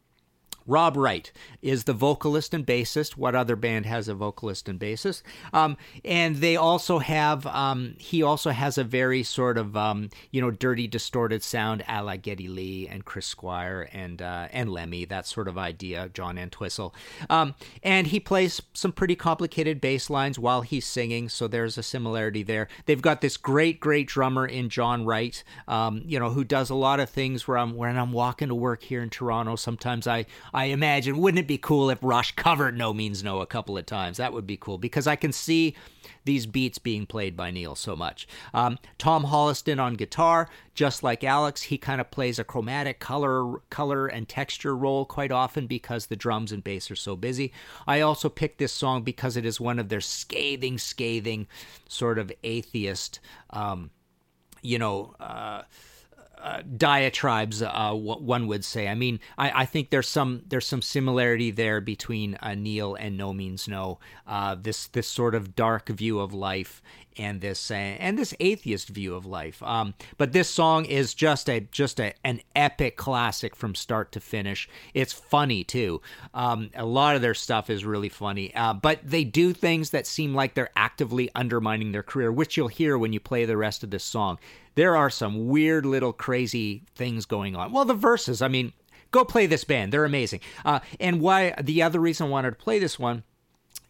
Rob 0.67 0.97
Wright 0.97 1.31
is 1.61 1.85
the 1.85 1.93
vocalist 1.93 2.55
and 2.55 2.67
bassist. 2.67 3.17
What 3.17 3.35
other 3.35 3.57
band 3.57 3.87
has 3.87 4.09
a 4.09 4.15
vocalist 4.15 4.69
and 4.69 4.79
bassist? 4.79 5.23
Um, 5.53 5.77
and 6.05 6.37
they 6.37 6.57
also 6.57 6.99
have, 6.99 7.47
um, 7.47 7.95
he 7.99 8.23
also 8.23 8.51
has 8.51 8.79
a 8.79 8.85
very 8.85 9.23
sort 9.23 9.59
of, 9.59 9.77
um, 9.77 10.11
you 10.31 10.41
know, 10.41 10.51
dirty, 10.51 10.87
distorted 10.87 11.43
sound 11.43 11.85
a 11.89 12.03
la 12.03 12.17
Geddy 12.17 12.49
Lee 12.49 12.89
and 12.89 13.05
Chris 13.05 13.27
Squire 13.27 13.89
and 13.93 14.21
uh, 14.23 14.49
and 14.53 14.71
Lemmy, 14.71 15.05
that 15.07 15.27
sort 15.27 15.49
of 15.49 15.59
idea, 15.59 16.11
John 16.13 16.39
Entwistle. 16.39 16.95
Um, 17.31 17.55
and 17.83 18.07
he 18.09 18.21
plays 18.21 18.63
some 18.73 18.93
pretty 18.93 19.17
complicated 19.17 19.81
bass 19.81 20.11
lines 20.11 20.39
while 20.39 20.63
he's 20.63 20.87
singing, 20.87 21.29
so 21.29 21.49
there's 21.49 21.79
a 21.79 21.83
similarity 21.83 22.43
there. 22.43 22.69
They've 22.87 23.03
got 23.03 23.21
this 23.21 23.37
great, 23.37 23.81
great 23.81 24.09
drummer 24.09 24.47
in 24.47 24.69
John 24.69 25.05
Wright, 25.05 25.43
um, 25.69 26.03
you 26.05 26.19
know, 26.19 26.31
who 26.31 26.45
does 26.45 26.71
a 26.71 26.75
lot 26.75 27.01
of 27.01 27.11
things 27.11 27.47
where 27.47 27.59
I'm 27.59 27.75
when 27.75 27.97
I'm 27.99 28.13
walking 28.13 28.49
to 28.49 28.55
work 28.55 28.83
here 28.83 29.03
in 29.03 29.11
Toronto. 29.11 29.57
Sometimes 29.57 30.07
I 30.07 30.27
I 30.55 30.67
imagine, 30.67 31.19
wouldn't 31.19 31.41
it 31.41 31.47
be 31.47 31.59
cool 31.59 31.89
if 31.91 31.99
Rush 32.03 32.33
covered 32.33 32.77
No 32.77 32.93
Means 32.93 33.25
No 33.25 33.41
a 33.41 33.47
couple 33.47 33.79
of 33.79 33.87
times? 33.87 34.19
That 34.19 34.33
would 34.33 34.47
be 34.47 34.57
cool 34.57 34.79
because 34.79 35.07
I 35.07 35.17
can 35.17 35.33
see 35.33 35.75
these 36.25 36.47
beats 36.47 36.79
being 36.79 37.07
played 37.07 37.37
by 37.37 37.51
Neil 37.51 37.75
so 37.75 37.97
much. 37.97 38.29
Um, 38.53 38.79
Tom 38.99 39.25
Holliston 39.25 39.81
on 39.81 39.95
guitar, 39.95 40.49
just 40.75 41.03
like 41.03 41.25
Alex, 41.25 41.63
he 41.63 41.79
kind 41.79 42.01
of 42.01 42.11
plays 42.11 42.39
a 42.39 42.45
chromatic 42.45 43.01
color, 43.01 43.61
color 43.71 44.07
and 44.07 44.29
texture 44.29 44.77
role 44.77 45.05
quite 45.05 45.33
often 45.33 45.67
because 45.67 46.07
the 46.07 46.17
drums 46.17 46.53
and 46.53 46.63
bass 46.63 46.91
are 46.91 46.97
so 46.97 47.17
busy. 47.17 47.53
I 47.87 48.01
also 48.01 48.29
picked 48.29 48.59
this 48.59 48.73
song 48.73 49.03
because 49.03 49.37
it 49.37 49.47
is 49.47 49.61
one 49.61 49.79
of 49.79 49.89
their 49.89 50.01
scathing, 50.01 50.79
scathing 50.79 51.47
sort 51.89 52.19
of 52.19 52.31
atheist, 52.45 53.21
um, 53.51 53.91
you 54.61 54.79
know. 54.79 55.15
Uh, 55.19 55.63
uh, 56.43 56.63
diatribes, 56.77 57.63
uh, 57.63 57.93
one 57.95 58.49
would 58.49 58.65
say. 58.65 58.89
I 58.89 58.97
mean, 58.97 59.21
I, 59.39 59.63
I, 59.63 59.65
think 59.65 59.91
there's 59.91 60.09
some 60.09 60.43
there's 60.49 60.67
some 60.67 60.83
similarity 60.83 61.53
there 61.53 61.81
between 61.81 62.35
uh, 62.43 62.57
Neil 62.57 62.97
and 62.97 63.17
No 63.17 63.33
Means 63.33 63.69
No. 63.69 64.01
Uh, 64.27 64.57
this 64.61 64.89
this 64.89 65.07
sort 65.07 65.37
of 65.37 65.55
dark 65.55 65.89
view 65.89 66.19
of 66.19 66.35
life 66.35 66.83
and 67.17 67.41
this 67.41 67.71
uh, 67.71 67.75
and 67.75 68.19
this 68.19 68.35
atheist 68.41 68.89
view 68.89 69.15
of 69.15 69.27
life. 69.27 69.63
Um, 69.63 69.95
but 70.17 70.33
this 70.33 70.49
song 70.49 70.85
is 70.85 71.15
just 71.15 71.49
a 71.49 71.61
just 71.61 72.01
a, 72.01 72.15
an 72.25 72.41
epic 72.57 72.97
classic 72.97 73.55
from 73.55 73.75
start 73.75 74.13
to 74.13 74.21
finish. 74.21 74.69
It's 74.95 75.13
funny 75.13 75.65
too. 75.65 76.01
Um, 76.35 76.71
a 76.75 76.85
lot 76.85 77.17
of 77.17 77.23
their 77.23 77.35
stuff 77.35 77.71
is 77.71 77.85
really 77.85 78.09
funny, 78.09 78.55
uh, 78.55 78.75
but 78.75 79.01
they 79.05 79.25
do 79.25 79.53
things 79.53 79.91
that 79.91 80.07
seem 80.07 80.35
like 80.35 80.55
they're 80.55 80.71
actively 80.77 81.31
undermining 81.35 81.93
their 81.93 82.03
career, 82.03 82.33
which 82.33 82.57
you'll 82.57 82.69
hear 82.69 82.99
when 82.99 83.13
you 83.13 83.21
play 83.21 83.45
the 83.45 83.57
rest 83.57 83.85
of 83.85 83.91
this 83.91 84.05
song. 84.05 84.39
There 84.75 84.97
are 84.97 85.11
some 85.11 85.49
weird 85.49 85.85
little 85.85 86.13
crazy 86.13 86.85
things 86.95 87.27
going 87.27 87.57
on. 87.57 87.73
Well, 87.73 87.85
the 87.85 87.95
verses, 87.95 88.41
I 88.43 88.49
mean, 88.49 88.73
go 89.11 89.25
play 89.25 89.47
this 89.47 89.65
band; 89.65 89.93
they're 89.93 90.05
amazing. 90.05 90.41
Uh, 90.65 90.81
and 90.99 91.21
why 91.21 91.55
the 91.61 91.83
other 91.83 92.01
reason 92.01 92.27
I 92.27 92.31
wanted 92.31 92.51
to 92.53 92.57
play 92.57 92.79
this 92.79 92.99
one 92.99 93.23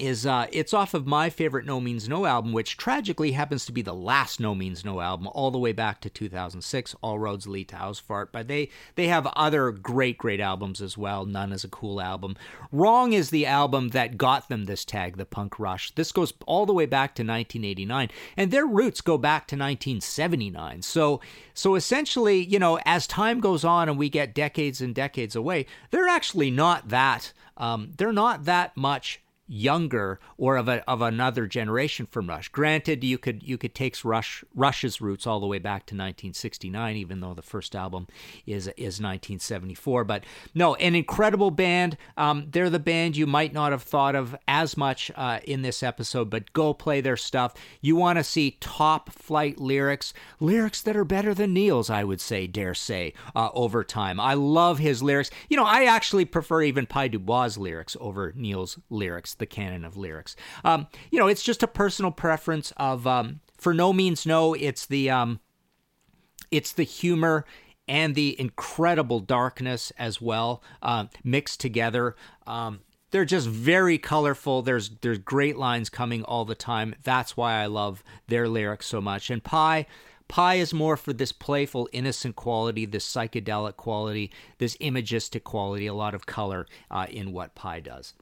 is 0.03 0.27
uh, 0.27 0.47
it's 0.51 0.75
off 0.75 0.95
of 0.95 1.07
my 1.07 1.31
favorite 1.31 1.65
No 1.65 1.81
Means 1.81 2.09
No 2.09 2.27
album, 2.27 2.53
which 2.53 2.77
tragically 2.77 3.33
happens 3.33 3.65
to 3.67 3.73
be 3.73 3.83
the 3.83 3.95
last 3.95 4.41
No 4.41 4.53
Means 4.53 4.85
No 4.85 5.01
album, 5.01 5.29
all 5.29 5.53
the 5.53 5.59
way 5.59 5.71
back 5.71 6.01
to 6.01 6.11
2006. 6.11 6.97
All 7.03 7.21
roads 7.21 7.47
lead 7.47 7.69
to 7.69 7.77
Ausfahrt, 7.77 8.29
but 8.33 8.49
they 8.49 8.69
they 8.97 9.07
have 9.07 9.29
other 9.29 9.71
great 9.71 10.19
great 10.19 10.41
albums 10.41 10.83
as 10.83 10.99
well. 10.99 11.25
None 11.25 11.53
is 11.53 11.63
a 11.63 11.69
cool 11.69 12.01
album. 12.01 12.37
Wrong 12.73 13.13
is 13.13 13.31
the 13.31 13.47
album 13.47 13.91
that 13.91 14.19
got 14.19 14.49
them 14.49 14.65
this 14.65 14.85
tag, 14.85 15.19
the 15.19 15.25
punk 15.25 15.61
rush. 15.61 15.95
This 15.95 16.11
goes 16.11 16.33
all 16.47 16.67
the 16.67 16.73
way 16.73 16.87
back 16.87 17.15
to 17.15 17.23
1989, 17.23 18.11
and 18.37 18.51
their 18.51 18.67
roots 18.67 19.01
go 19.01 19.17
back 19.17 19.47
to 19.49 19.57
1979. 19.57 20.83
So 20.83 21.21
so 21.55 21.77
essentially, 21.77 22.45
you 22.45 22.59
know, 22.59 22.81
as 22.85 23.07
time 23.07 23.39
goes 23.39 23.65
on 23.65 23.89
and 23.89 23.97
we 23.97 24.09
get 24.09 24.35
decades 24.35 24.81
and 24.81 24.97
decades 24.97 25.37
away, 25.37 25.67
they're 25.91 26.09
actually 26.09 26.51
not 26.51 26.89
that. 26.89 27.33
Um, 27.57 27.93
they're 27.97 28.13
not 28.13 28.47
that 28.47 28.77
much 28.77 29.21
younger 29.53 30.19
or 30.39 30.57
of 30.57 30.67
a, 30.67 30.89
of 30.89 31.03
another 31.03 31.47
generation 31.47 32.07
from 32.07 32.29
Rush. 32.29 32.49
Granted, 32.49 33.05
you 33.05 33.19
could 33.19 33.43
you 33.43 33.59
could 33.59 33.75
take 33.75 33.93
Rush 34.03 34.43
Rush's 34.55 35.01
roots 35.01 35.27
all 35.27 35.41
the 35.41 35.47
way 35.47 35.59
back 35.59 35.85
to 35.87 35.95
1969, 35.95 36.97
even 36.97 37.21
though 37.21 37.35
the 37.35 37.43
first 37.43 37.77
album 37.77 38.07
is 38.47 38.69
is 38.69 39.01
1974. 39.01 40.05
But 40.05 40.25
no, 40.55 40.75
an 40.77 40.95
incredible 40.95 41.51
band. 41.51 41.99
Um, 42.17 42.47
they're 42.51 42.71
the 42.71 42.79
band 42.79 43.17
you 43.17 43.27
might 43.27 43.53
not 43.53 43.73
have 43.73 43.83
thought 43.83 44.15
of 44.15 44.35
as 44.49 44.77
much 44.77 45.11
uh, 45.17 45.41
in 45.45 45.61
this 45.61 45.83
episode, 45.83 46.31
but 46.31 46.53
go 46.55 46.73
play 46.73 47.03
their 47.03 47.19
stuff. 47.19 47.55
You 47.83 47.95
want 47.95 48.19
to 48.19 48.25
see 48.25 48.57
top 48.61 49.11
flight 49.11 49.61
lyrics, 49.61 50.15
lyrics 50.41 50.81
that 50.83 50.97
are 50.97 51.05
better 51.05 51.35
than 51.35 51.53
Neil's, 51.53 51.91
I 51.91 52.05
would 52.05 52.21
say, 52.21 52.47
dare 52.47 52.75
say, 52.75 53.13
uh, 53.37 53.51
over 53.53 53.85
time. 53.85 54.19
I 54.19 54.35
love 54.35 54.79
his 54.79 55.03
lyrics. 55.03 55.31
You 55.51 55.59
know, 55.59 55.65
I 55.65 55.85
actually 55.85 56.25
prefer 56.25 56.63
even 56.63 56.87
Pye 56.87 57.09
Dubois' 57.09 57.59
lyrics 57.59 57.97
over 58.01 58.33
Neil's 58.35 58.79
lyrics 58.89 59.35
the 59.43 59.47
canon 59.47 59.85
of 59.85 59.99
lyrics. 59.99 60.35
Um, 60.65 60.87
you 61.11 61.19
know, 61.19 61.27
it's 61.27 61.43
just 61.43 61.63
a 61.63 61.69
personal 61.69 62.11
preference 62.11 62.73
of. 62.79 63.07
Um, 63.07 63.41
for 63.59 63.73
no 63.73 63.93
means 63.93 64.27
no, 64.27 64.55
it's 64.55 64.87
the 64.87 65.09
um, 65.09 65.39
it's 66.51 66.73
the 66.73 66.83
humor 66.83 67.45
and 67.87 68.15
the 68.15 68.39
incredible 68.41 69.21
darkness 69.21 69.93
as 69.99 70.21
well 70.21 70.63
uh, 70.83 71.07
mixed 71.23 71.61
together. 71.61 72.17
Um, 72.47 72.81
they're 73.13 73.25
just 73.25 73.47
very 73.47 73.99
colorful. 73.99 74.63
There's 74.63 74.91
there's 75.01 75.19
great 75.19 75.57
lines 75.57 75.91
coming 75.91 76.25
all 76.25 76.45
the 76.45 76.55
time. 76.55 76.95
That's 77.05 77.37
why 77.37 77.63
I 77.63 77.67
love 77.67 78.03
their 78.27 78.49
lyrics 78.49 78.87
so 78.87 79.01
much. 79.01 79.31
And 79.31 79.45
Pye, 79.45 79.87
Pye 80.29 80.55
is 80.55 80.75
more 80.75 80.97
for 80.97 81.13
this 81.13 81.31
playful, 81.31 81.89
innocent 81.93 82.37
quality, 82.37 82.87
this 82.87 83.07
psychedelic 83.07 83.77
quality, 83.77 84.33
this 84.59 84.77
imagistic 84.81 85.45
quality. 85.45 85.87
A 85.87 85.95
lot 85.95 86.15
of 86.15 86.27
color 86.27 86.67
uh, 86.91 87.07
in 87.11 87.33
what 87.33 87.55
Pye 87.55 87.81
does. 87.81 88.15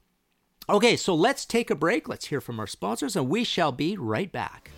Okay, 0.71 0.95
so 0.95 1.17
let's 1.17 1.45
take 1.45 1.69
a 1.69 1.75
break. 1.75 2.09
Let's 2.09 2.27
hear 2.27 2.41
from 2.41 2.61
our 2.61 2.67
sponsors, 2.69 3.17
and 3.17 3.29
we 3.29 3.43
shall 3.43 3.73
be 3.73 3.97
right 3.97 4.31
back. 4.31 4.71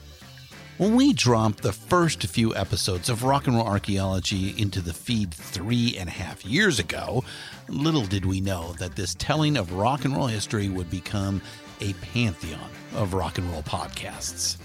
When 0.78 0.96
we 0.96 1.12
dropped 1.12 1.62
the 1.62 1.75
first 1.75 2.26
few 2.28 2.56
episodes 2.56 3.11
of 3.11 3.25
Rock 3.25 3.46
and 3.46 3.56
Roll 3.56 3.66
Archaeology 3.66 4.54
into 4.56 4.80
the 4.80 4.94
feed 4.94 5.34
three 5.34 5.94
and 5.99 6.08
a 6.08 6.12
half 6.12 6.46
years 6.46 6.78
ago, 6.78 7.22
little 7.68 8.06
did 8.06 8.25
we 8.25 8.40
know 8.40 8.72
that 8.78 8.96
this 8.96 9.14
telling 9.18 9.58
of 9.58 9.75
rock 9.75 10.06
and 10.06 10.16
roll 10.16 10.28
history 10.28 10.70
would 10.70 10.88
become 10.88 11.42
a 11.82 11.92
pantheon 11.94 12.70
of 12.94 13.12
rock 13.12 13.37
and 13.37 13.50
roll 13.50 13.62
podcasts. 13.62 14.56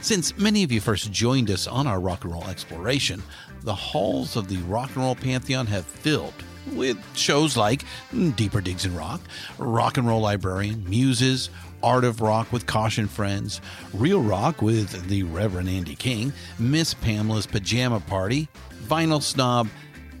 Since 0.00 0.36
many 0.36 0.64
of 0.64 0.72
you 0.72 0.80
first 0.80 1.12
joined 1.12 1.48
us 1.48 1.68
on 1.68 1.86
our 1.86 2.00
rock 2.00 2.24
and 2.24 2.32
roll 2.32 2.48
exploration, 2.48 3.22
the 3.62 3.72
halls 3.72 4.34
of 4.34 4.48
the 4.48 4.58
rock 4.62 4.88
and 4.96 5.04
roll 5.04 5.14
pantheon 5.14 5.68
have 5.68 5.86
filled 5.86 6.34
with 6.72 6.98
shows 7.16 7.56
like 7.56 7.82
hmm, 8.10 8.30
Deeper 8.30 8.60
Digs 8.60 8.84
in 8.84 8.94
Rock, 8.94 9.20
Rock 9.58 9.96
and 9.96 10.06
Roll 10.06 10.20
Librarian, 10.20 10.88
Muses, 10.88 11.50
Art 11.82 12.04
of 12.04 12.20
Rock 12.20 12.52
with 12.52 12.66
Caution 12.66 13.06
Friends, 13.06 13.60
Real 13.92 14.22
Rock 14.22 14.62
with 14.62 15.08
the 15.08 15.22
Reverend 15.24 15.68
Andy 15.68 15.94
King, 15.94 16.32
Miss 16.58 16.94
Pamela's 16.94 17.46
Pajama 17.46 18.00
Party, 18.00 18.48
Vinyl 18.86 19.22
Snob, 19.22 19.68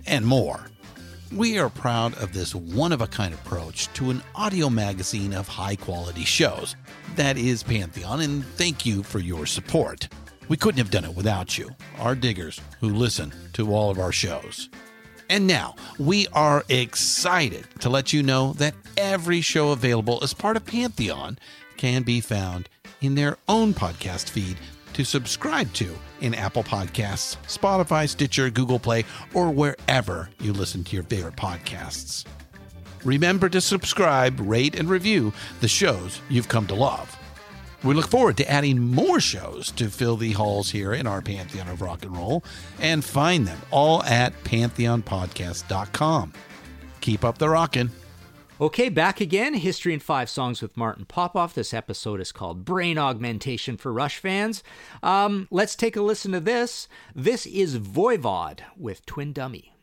and 0.06 0.24
more. 0.24 0.66
We 1.32 1.58
are 1.58 1.68
proud 1.68 2.16
of 2.18 2.32
this 2.32 2.54
one 2.54 2.92
of 2.92 3.00
a 3.00 3.06
kind 3.08 3.34
approach 3.34 3.92
to 3.94 4.10
an 4.10 4.22
audio 4.36 4.70
magazine 4.70 5.34
of 5.34 5.48
high 5.48 5.74
quality 5.74 6.24
shows. 6.24 6.76
That 7.16 7.36
is 7.36 7.64
Pantheon, 7.64 8.20
and 8.20 8.44
thank 8.44 8.86
you 8.86 9.02
for 9.02 9.18
your 9.18 9.44
support. 9.44 10.08
We 10.48 10.56
couldn't 10.56 10.78
have 10.78 10.92
done 10.92 11.04
it 11.04 11.16
without 11.16 11.58
you, 11.58 11.70
our 11.98 12.14
diggers 12.14 12.60
who 12.78 12.90
listen 12.90 13.32
to 13.54 13.74
all 13.74 13.90
of 13.90 13.98
our 13.98 14.12
shows. 14.12 14.70
And 15.28 15.46
now, 15.46 15.74
we 15.98 16.26
are 16.32 16.64
excited 16.68 17.66
to 17.80 17.90
let 17.90 18.12
you 18.12 18.22
know 18.22 18.52
that 18.54 18.74
every 18.96 19.40
show 19.40 19.70
available 19.70 20.20
as 20.22 20.32
part 20.32 20.56
of 20.56 20.64
Pantheon 20.64 21.38
can 21.76 22.02
be 22.02 22.20
found 22.20 22.68
in 23.00 23.14
their 23.14 23.36
own 23.48 23.74
podcast 23.74 24.30
feed 24.30 24.56
to 24.92 25.04
subscribe 25.04 25.72
to 25.74 25.94
in 26.20 26.34
Apple 26.34 26.64
Podcasts, 26.64 27.36
Spotify, 27.46 28.08
Stitcher, 28.08 28.50
Google 28.50 28.78
Play, 28.78 29.04
or 29.34 29.50
wherever 29.50 30.30
you 30.40 30.52
listen 30.52 30.84
to 30.84 30.94
your 30.94 31.02
favorite 31.04 31.36
podcasts. 31.36 32.24
Remember 33.04 33.48
to 33.48 33.60
subscribe, 33.60 34.40
rate, 34.40 34.78
and 34.78 34.88
review 34.88 35.32
the 35.60 35.68
shows 35.68 36.20
you've 36.28 36.48
come 36.48 36.66
to 36.66 36.74
love. 36.74 37.15
We 37.86 37.94
look 37.94 38.08
forward 38.08 38.36
to 38.38 38.50
adding 38.50 38.80
more 38.80 39.20
shows 39.20 39.70
to 39.72 39.88
fill 39.88 40.16
the 40.16 40.32
halls 40.32 40.70
here 40.70 40.92
in 40.92 41.06
our 41.06 41.22
Pantheon 41.22 41.68
of 41.68 41.80
Rock 41.80 42.04
and 42.04 42.16
Roll 42.16 42.42
and 42.80 43.04
find 43.04 43.46
them 43.46 43.60
all 43.70 44.02
at 44.02 44.32
pantheonpodcast.com. 44.42 46.32
Keep 47.00 47.24
up 47.24 47.38
the 47.38 47.48
rockin'. 47.48 47.92
Okay, 48.60 48.88
back 48.88 49.20
again. 49.20 49.54
History 49.54 49.94
in 49.94 50.00
Five 50.00 50.28
Songs 50.28 50.60
with 50.60 50.76
Martin 50.76 51.04
Popoff. 51.04 51.54
This 51.54 51.72
episode 51.72 52.20
is 52.20 52.32
called 52.32 52.64
Brain 52.64 52.98
Augmentation 52.98 53.76
for 53.76 53.92
Rush 53.92 54.18
fans. 54.18 54.64
Um, 55.00 55.46
let's 55.52 55.76
take 55.76 55.94
a 55.94 56.02
listen 56.02 56.32
to 56.32 56.40
this. 56.40 56.88
This 57.14 57.46
is 57.46 57.78
Voivod 57.78 58.60
with 58.76 59.06
Twin 59.06 59.32
Dummy. 59.32 59.74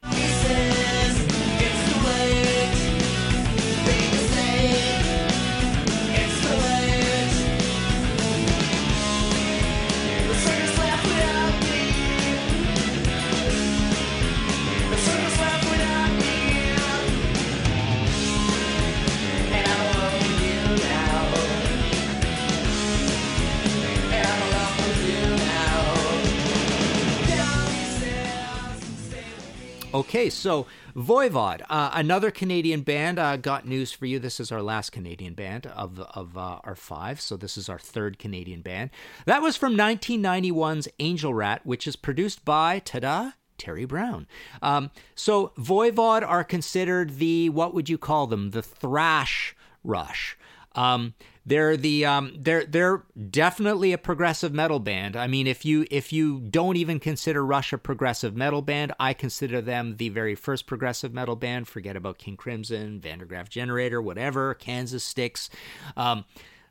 Okay, 29.94 30.32
so 30.32 30.66
Voivod, 30.96 31.62
uh, 31.70 31.92
another 31.94 32.32
Canadian 32.32 32.82
band, 32.82 33.20
uh, 33.20 33.38
got 33.38 33.68
news 33.68 33.92
for 33.92 34.08
you. 34.08 34.18
This 34.18 34.40
is 34.40 34.52
our 34.52 34.64
last 34.64 34.92
Canadian 34.92 35.36
band 35.36 35.68
of 35.68 36.00
of 36.00 36.36
uh, 36.36 36.60
our 36.64 36.76
five, 36.76 37.22
so 37.22 37.38
this 37.38 37.60
is 37.60 37.70
our 37.70 37.78
third 37.78 38.18
Canadian 38.18 38.62
band. 38.62 38.90
That 39.28 39.44
was 39.44 39.56
from 39.56 39.76
1991's 39.76 40.88
Angel 40.98 41.32
Rat, 41.32 41.64
which 41.64 41.86
is 41.86 41.96
produced 41.96 42.44
by 42.44 42.80
ta-da, 42.80 43.34
Terry 43.60 43.86
Brown. 43.86 44.26
Um, 44.64 44.90
so 45.14 45.52
Voivod 45.60 46.28
are 46.28 46.44
considered 46.44 47.18
the 47.18 47.50
what 47.50 47.76
would 47.76 47.88
you 47.88 48.00
call 48.00 48.26
them? 48.26 48.50
The 48.50 48.64
thrash 48.64 49.56
rush. 49.84 50.36
Um, 50.76 51.14
they're 51.46 51.76
the 51.76 52.06
um, 52.06 52.34
they're 52.40 52.66
they're 52.66 53.04
definitely 53.30 53.92
a 53.92 53.98
progressive 53.98 54.54
metal 54.54 54.80
band. 54.80 55.16
I 55.16 55.28
mean, 55.28 55.46
if 55.46 55.66
you 55.66 55.86
if 55.92 56.14
you 56.14 56.40
don't 56.40 56.78
even 56.78 57.00
consider 57.00 57.46
Rush 57.46 57.74
a 57.74 57.78
progressive 57.78 58.36
metal 58.36 58.62
band, 58.62 58.94
I 59.00 59.14
consider 59.14 59.62
them 59.62 59.98
the 59.98 60.10
very 60.10 60.36
first 60.36 60.68
progressive 60.68 61.14
metal 61.14 61.36
band. 61.36 61.68
Forget 61.68 61.98
about 61.98 62.18
King 62.18 62.38
Crimson, 62.38 63.02
Van 63.02 63.20
der 63.20 63.26
Graaf 63.26 63.50
Generator, 63.50 64.02
whatever, 64.02 64.54
Kansas 64.54 65.04
Styx. 65.04 65.50
Um, 65.98 66.24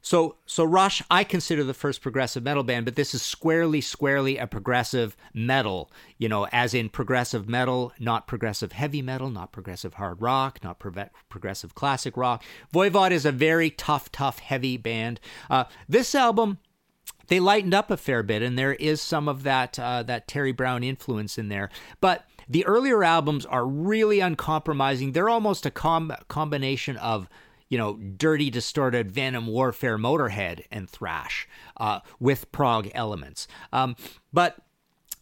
so, 0.02 0.34
so 0.46 0.64
Rush, 0.64 1.00
I 1.10 1.22
consider 1.22 1.62
the 1.62 1.72
first 1.72 2.02
progressive 2.02 2.42
metal 2.42 2.64
band, 2.64 2.84
but 2.84 2.96
this 2.96 3.14
is 3.14 3.22
squarely, 3.22 3.80
squarely 3.80 4.36
a 4.36 4.48
progressive 4.48 5.16
metal. 5.32 5.90
You 6.18 6.28
know, 6.28 6.48
as 6.50 6.74
in 6.74 6.88
progressive 6.88 7.48
metal, 7.48 7.92
not 8.00 8.26
progressive 8.26 8.72
heavy 8.72 9.00
metal, 9.00 9.30
not 9.30 9.52
progressive 9.52 9.94
hard 9.94 10.20
rock, 10.20 10.58
not 10.64 10.80
pro- 10.80 11.08
progressive 11.28 11.76
classic 11.76 12.16
rock. 12.16 12.42
Voivod 12.74 13.12
is 13.12 13.24
a 13.24 13.32
very 13.32 13.70
tough, 13.70 14.10
tough, 14.10 14.40
heavy 14.40 14.76
band. 14.76 15.20
Uh, 15.48 15.64
this 15.88 16.16
album 16.16 16.58
they 17.28 17.40
lightened 17.40 17.72
up 17.72 17.90
a 17.90 17.96
fair 17.96 18.22
bit, 18.22 18.42
and 18.42 18.58
there 18.58 18.74
is 18.74 19.00
some 19.00 19.28
of 19.28 19.44
that 19.44 19.78
uh, 19.78 20.02
that 20.02 20.26
Terry 20.26 20.52
Brown 20.52 20.82
influence 20.82 21.38
in 21.38 21.48
there. 21.48 21.70
But 22.00 22.26
the 22.48 22.66
earlier 22.66 23.04
albums 23.04 23.46
are 23.46 23.64
really 23.64 24.20
uncompromising. 24.20 25.12
They're 25.12 25.28
almost 25.28 25.64
a 25.64 25.70
com- 25.70 26.12
combination 26.28 26.96
of 26.96 27.28
you 27.72 27.78
know, 27.78 27.94
dirty, 27.94 28.50
distorted 28.50 29.10
Venom 29.10 29.46
Warfare 29.46 29.96
Motorhead 29.96 30.66
and 30.70 30.90
thrash 30.90 31.48
uh, 31.78 32.00
with 32.20 32.52
prog 32.52 32.90
elements. 32.94 33.48
Um, 33.72 33.96
but 34.30 34.58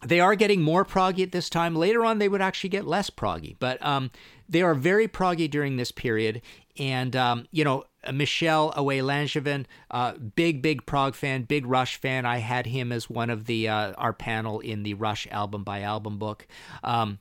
they 0.05 0.19
are 0.19 0.35
getting 0.35 0.61
more 0.61 0.83
proggy 0.83 1.23
at 1.23 1.31
this 1.31 1.49
time. 1.49 1.77
Later 1.77 2.03
on, 2.03 2.19
they 2.19 2.27
would 2.27 2.41
actually 2.41 2.71
get 2.71 2.85
less 2.85 3.09
proggy, 3.09 3.55
but 3.57 3.81
um, 3.85 4.11
they 4.49 4.61
are 4.61 4.75
very 4.75 5.07
proggy 5.07 5.49
during 5.49 5.77
this 5.77 5.93
period. 5.93 6.41
And 6.77 7.15
um, 7.15 7.47
you 7.51 7.63
know, 7.63 7.85
Michel 8.11 8.73
Away 8.75 8.99
Langevin, 8.99 9.65
uh, 9.89 10.15
big 10.17 10.61
big 10.61 10.85
prog 10.85 11.15
fan, 11.15 11.43
big 11.43 11.65
Rush 11.65 11.95
fan. 11.95 12.25
I 12.25 12.39
had 12.39 12.65
him 12.65 12.91
as 12.91 13.09
one 13.09 13.29
of 13.29 13.45
the 13.45 13.69
uh, 13.69 13.93
our 13.93 14.11
panel 14.11 14.59
in 14.59 14.83
the 14.83 14.95
Rush 14.95 15.25
album 15.31 15.63
by 15.63 15.83
album 15.83 16.17
book. 16.17 16.45
Um, 16.83 17.19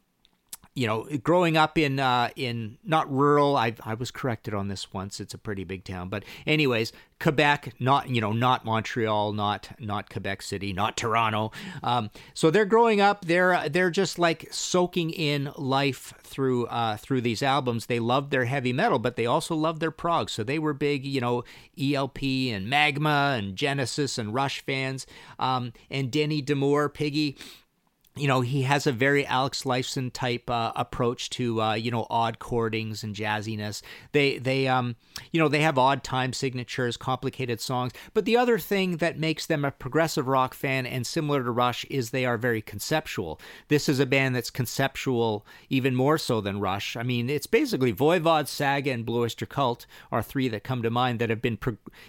you 0.75 0.87
know, 0.87 1.05
growing 1.23 1.57
up 1.57 1.77
in 1.77 1.99
uh, 1.99 2.31
in 2.37 2.79
not 2.85 3.11
rural, 3.13 3.57
I 3.57 3.75
I 3.83 3.95
was 3.95 4.11
corrected 4.11 4.55
on 4.55 4.69
this 4.69 4.93
once. 4.93 5.19
It's 5.19 5.35
a 5.35 5.39
pretty 5.39 5.65
big 5.65 5.85
town, 5.85 6.09
but 6.09 6.25
anyways, 6.47 6.93
Quebec, 7.19 7.75
not 7.81 8.09
you 8.09 8.21
know, 8.21 8.33
not 8.33 8.65
Montreal, 8.65 9.33
not 9.33 9.69
not 9.81 10.09
Quebec 10.09 10.43
City, 10.43 10.73
not 10.73 10.97
Toronto. 10.97 11.51
Um, 11.83 12.11
so 12.35 12.51
they're 12.51 12.65
growing 12.65 13.01
up. 13.01 13.25
They're 13.25 13.69
they're 13.69 13.91
just 13.91 14.19
like 14.19 14.47
soaking 14.53 15.11
in 15.11 15.51
life 15.57 16.15
through 16.23 16.67
uh, 16.67 16.97
through 16.99 17.23
these 17.23 17.43
albums. 17.43 17.87
They 17.87 17.99
love 17.99 18.31
their 18.31 18.45
heavy 18.45 18.73
metal, 18.73 19.01
but 19.01 19.17
they 19.17 19.27
also 19.27 19.57
love 19.57 19.81
their 19.81 19.91
prog. 19.91 20.31
So 20.31 20.45
they 20.45 20.61
were 20.61 20.73
big, 20.73 21.05
you 21.05 21.21
know, 21.21 21.43
ELP 21.81 22.23
and 22.23 22.71
Magma 22.71 23.35
and 23.37 23.57
Genesis 23.57 24.19
and 24.19 24.33
Rush 24.33 24.61
fans. 24.65 25.05
Um, 25.39 25.73
and 25.91 26.13
Denny 26.13 26.41
D'Amour, 26.41 26.89
Piggy 26.91 27.37
you 28.17 28.27
know, 28.27 28.41
he 28.41 28.63
has 28.63 28.87
a 28.87 28.93
very 28.93 29.25
Alex 29.25 29.63
Lifeson 29.63 30.13
type 30.13 30.51
uh, 30.51 30.73
approach 30.75 31.31
to 31.31 31.63
uh, 31.63 31.75
you 31.75 31.93
know 31.93 32.07
odd 32.11 32.41
chordings 32.41 33.05
and 33.05 33.15
jazziness. 33.15 33.83
They 34.13 34.39
they 34.39 34.67
um 34.67 34.97
you 35.31 35.41
know 35.41 35.49
they 35.49 35.61
have 35.61 35.79
odd 35.79 36.03
time 36.03 36.33
signatures, 36.33 36.97
complicated 36.97 37.61
songs. 37.61 37.93
But 38.13 38.25
the 38.25 38.37
other 38.37 38.59
thing 38.59 38.97
that 38.97 39.19
makes 39.19 39.47
them 39.47 39.65
a 39.65 39.71
progressive 39.71 40.27
rock 40.27 40.55
fan 40.55 40.87
and 40.87 41.07
similar 41.07 41.45
to 41.45 41.51
Rush 41.53 41.85
is 41.85 42.11
they 42.11 42.25
are 42.25 42.37
very 42.37 42.61
conceptual. 42.61 43.41
This 43.69 43.89
is 43.89 44.01
a 44.01 44.07
band 44.07 44.35
that's 44.35 44.51
conceptual 44.51 45.47
even 45.69 45.95
more 45.95 46.19
so 46.19 46.41
than 46.41 46.59
Rush. 46.59 46.97
I 46.97 47.05
mean, 47.05 47.31
it's 47.31 47.47
basically 47.47 47.93
Voivod, 47.93 48.49
Saga, 48.49 48.91
and 48.91 49.07
Blue 49.07 49.23
Oyster 49.23 49.47
Cult 49.47 49.87
are 50.11 50.23
three 50.23 50.49
that 50.49 50.65
come 50.65 50.83
to 50.83 50.91
mind 50.91 51.21
that 51.21 51.31
have 51.31 51.43
been 51.43 51.59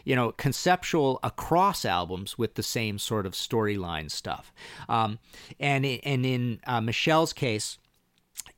you 0.03 0.15
know 0.15 0.31
conceptual 0.31 1.19
across 1.21 1.85
albums 1.85 2.39
with 2.39 2.55
the 2.55 2.63
same 2.63 2.97
sort 2.97 3.27
of 3.27 3.33
storyline 3.33 4.09
stuff. 4.09 4.51
Um, 4.89 5.19
and 5.59 5.85
and 6.03 6.25
in 6.25 6.59
uh, 6.65 6.81
Michel's 6.81 7.33
case, 7.33 7.77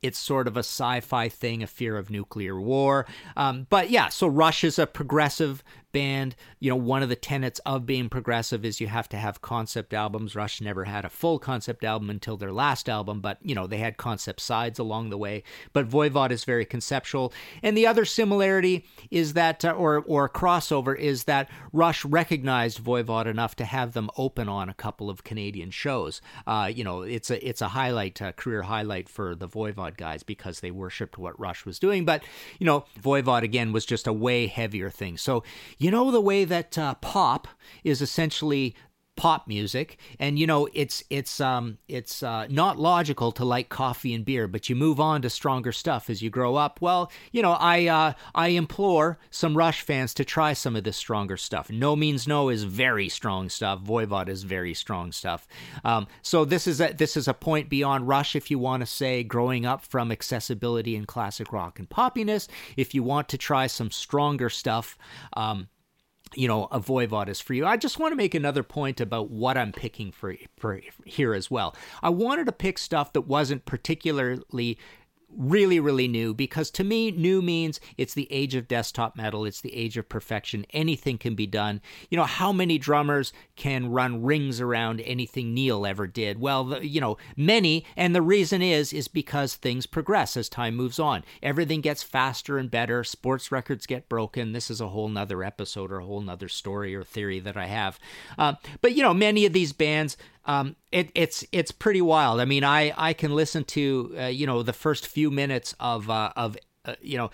it's 0.02 0.18
sort 0.18 0.46
of 0.46 0.56
a 0.56 0.60
sci-fi 0.60 1.28
thing, 1.28 1.62
a 1.62 1.66
fear 1.66 1.96
of 1.96 2.10
nuclear 2.10 2.60
war. 2.60 3.06
Um, 3.36 3.66
but 3.70 3.90
yeah, 3.90 4.08
so 4.08 4.26
Rush 4.26 4.64
is 4.64 4.78
a 4.78 4.86
progressive 4.86 5.64
band, 5.94 6.36
you 6.58 6.68
know, 6.68 6.76
one 6.76 7.02
of 7.02 7.08
the 7.08 7.16
tenets 7.16 7.60
of 7.60 7.86
being 7.86 8.10
progressive 8.10 8.64
is 8.64 8.80
you 8.80 8.88
have 8.88 9.08
to 9.08 9.16
have 9.16 9.40
concept 9.40 9.94
albums. 9.94 10.34
Rush 10.34 10.60
never 10.60 10.84
had 10.84 11.04
a 11.04 11.08
full 11.08 11.38
concept 11.38 11.84
album 11.84 12.10
until 12.10 12.36
their 12.36 12.52
last 12.52 12.88
album, 12.88 13.20
but, 13.20 13.38
you 13.42 13.54
know, 13.54 13.66
they 13.66 13.78
had 13.78 13.96
concept 13.96 14.40
sides 14.40 14.78
along 14.78 15.08
the 15.08 15.16
way. 15.16 15.44
But 15.72 15.88
Voivod 15.88 16.32
is 16.32 16.44
very 16.44 16.66
conceptual. 16.66 17.32
And 17.62 17.76
the 17.76 17.86
other 17.86 18.04
similarity 18.04 18.84
is 19.10 19.34
that, 19.34 19.64
uh, 19.64 19.70
or, 19.70 20.02
or 20.06 20.28
crossover, 20.28 20.98
is 20.98 21.24
that 21.24 21.48
Rush 21.72 22.04
recognized 22.04 22.82
Voivod 22.82 23.26
enough 23.26 23.54
to 23.56 23.64
have 23.64 23.92
them 23.92 24.10
open 24.16 24.48
on 24.48 24.68
a 24.68 24.74
couple 24.74 25.08
of 25.08 25.22
Canadian 25.22 25.70
shows. 25.70 26.20
Uh, 26.46 26.70
you 26.74 26.82
know, 26.82 27.02
it's 27.02 27.30
a, 27.30 27.48
it's 27.48 27.62
a 27.62 27.68
highlight, 27.68 28.20
a 28.20 28.32
career 28.32 28.62
highlight 28.62 29.08
for 29.08 29.36
the 29.36 29.48
Voivod 29.48 29.96
guys 29.96 30.24
because 30.24 30.58
they 30.58 30.72
worshiped 30.72 31.16
what 31.18 31.38
Rush 31.38 31.64
was 31.64 31.78
doing. 31.78 32.04
But, 32.04 32.24
you 32.58 32.66
know, 32.66 32.84
Voivod, 33.00 33.42
again, 33.42 33.72
was 33.72 33.86
just 33.86 34.08
a 34.08 34.12
way 34.12 34.48
heavier 34.48 34.90
thing. 34.90 35.16
So, 35.16 35.44
you 35.84 35.90
know 35.90 36.10
the 36.10 36.18
way 36.18 36.46
that 36.46 36.78
uh, 36.78 36.94
pop 36.94 37.46
is 37.84 38.00
essentially 38.00 38.74
pop 39.16 39.46
music 39.46 39.98
and 40.18 40.38
you 40.38 40.46
know 40.46 40.68
it's 40.72 41.04
it's 41.08 41.40
um 41.40 41.78
it's 41.88 42.22
uh, 42.22 42.46
not 42.48 42.78
logical 42.78 43.30
to 43.30 43.44
like 43.44 43.68
coffee 43.68 44.12
and 44.12 44.24
beer 44.24 44.48
but 44.48 44.68
you 44.68 44.74
move 44.74 44.98
on 44.98 45.22
to 45.22 45.30
stronger 45.30 45.70
stuff 45.72 46.10
as 46.10 46.22
you 46.22 46.30
grow 46.30 46.56
up. 46.56 46.80
Well 46.80 47.12
you 47.30 47.42
know 47.42 47.52
i 47.52 47.86
uh, 47.86 48.14
i 48.34 48.48
implore 48.48 49.18
some 49.30 49.56
rush 49.56 49.82
fans 49.82 50.14
to 50.14 50.24
try 50.24 50.52
some 50.52 50.74
of 50.74 50.84
this 50.84 50.96
stronger 50.96 51.36
stuff. 51.36 51.70
No 51.70 51.94
means 51.94 52.26
no 52.26 52.48
is 52.48 52.64
very 52.64 53.08
strong 53.08 53.48
stuff. 53.48 53.80
Voivod 53.80 54.28
is 54.28 54.42
very 54.42 54.74
strong 54.74 55.12
stuff. 55.12 55.46
Um, 55.84 56.06
so 56.22 56.44
this 56.44 56.66
is 56.66 56.80
a 56.80 56.92
this 56.92 57.16
is 57.16 57.28
a 57.28 57.34
point 57.34 57.68
beyond 57.68 58.08
rush 58.08 58.34
if 58.34 58.50
you 58.50 58.58
want 58.58 58.80
to 58.80 58.86
say 58.86 59.22
growing 59.22 59.64
up 59.66 59.84
from 59.84 60.10
accessibility 60.10 60.96
and 60.96 61.06
classic 61.06 61.52
rock 61.52 61.78
and 61.78 61.88
poppiness. 61.88 62.48
If 62.76 62.94
you 62.94 63.02
want 63.02 63.28
to 63.28 63.38
try 63.38 63.66
some 63.66 63.90
stronger 63.90 64.48
stuff 64.48 64.98
um, 65.34 65.68
you 66.36 66.48
know, 66.48 66.64
a 66.70 66.80
voivod 66.80 67.28
is 67.28 67.40
for 67.40 67.54
you. 67.54 67.66
I 67.66 67.76
just 67.76 67.98
want 67.98 68.12
to 68.12 68.16
make 68.16 68.34
another 68.34 68.62
point 68.62 69.00
about 69.00 69.30
what 69.30 69.56
I'm 69.56 69.72
picking 69.72 70.12
for, 70.12 70.34
for 70.56 70.80
here 71.04 71.34
as 71.34 71.50
well. 71.50 71.74
I 72.02 72.10
wanted 72.10 72.46
to 72.46 72.52
pick 72.52 72.78
stuff 72.78 73.12
that 73.12 73.22
wasn't 73.22 73.64
particularly 73.64 74.78
really, 75.36 75.80
really 75.80 76.08
new 76.08 76.34
because 76.34 76.70
to 76.72 76.84
me, 76.84 77.10
new 77.10 77.42
means 77.42 77.80
it's 77.96 78.14
the 78.14 78.30
age 78.30 78.54
of 78.54 78.68
desktop 78.68 79.16
metal, 79.16 79.44
it's 79.44 79.60
the 79.60 79.74
age 79.74 79.96
of 79.96 80.08
perfection. 80.08 80.66
Anything 80.70 81.18
can 81.18 81.34
be 81.34 81.46
done. 81.46 81.80
You 82.10 82.16
know, 82.16 82.24
how 82.24 82.52
many 82.52 82.78
drummers 82.78 83.32
can 83.56 83.90
run 83.90 84.22
rings 84.22 84.60
around 84.60 85.00
anything 85.00 85.54
Neil 85.54 85.86
ever 85.86 86.06
did? 86.06 86.40
Well, 86.40 86.64
the, 86.64 86.86
you 86.86 87.00
know, 87.00 87.16
many, 87.36 87.84
and 87.96 88.14
the 88.14 88.22
reason 88.22 88.62
is 88.62 88.92
is 88.92 89.08
because 89.08 89.54
things 89.54 89.86
progress 89.86 90.36
as 90.36 90.48
time 90.48 90.74
moves 90.74 90.98
on. 90.98 91.24
Everything 91.42 91.80
gets 91.80 92.02
faster 92.02 92.58
and 92.58 92.70
better. 92.70 93.04
Sports 93.04 93.52
records 93.52 93.86
get 93.86 94.08
broken. 94.08 94.52
This 94.52 94.70
is 94.70 94.80
a 94.80 94.88
whole 94.88 95.08
nother 95.08 95.42
episode 95.42 95.92
or 95.92 95.98
a 95.98 96.04
whole 96.04 96.20
nother 96.20 96.48
story 96.48 96.94
or 96.94 97.04
theory 97.04 97.40
that 97.40 97.56
I 97.56 97.66
have. 97.66 97.98
Uh, 98.38 98.54
but 98.80 98.94
you 98.94 99.02
know, 99.02 99.14
many 99.14 99.46
of 99.46 99.52
these 99.52 99.72
bands 99.72 100.16
um, 100.46 100.76
it, 100.92 101.10
it's 101.14 101.44
it's 101.52 101.72
pretty 101.72 102.02
wild. 102.02 102.40
I 102.40 102.44
mean, 102.44 102.64
I 102.64 102.92
I 102.96 103.12
can 103.12 103.34
listen 103.34 103.64
to 103.64 104.14
uh, 104.18 104.26
you 104.26 104.46
know 104.46 104.62
the 104.62 104.72
first 104.72 105.06
few 105.06 105.30
minutes 105.30 105.74
of 105.80 106.10
uh, 106.10 106.32
of 106.36 106.56
uh, 106.84 106.94
you 107.00 107.16
know 107.16 107.30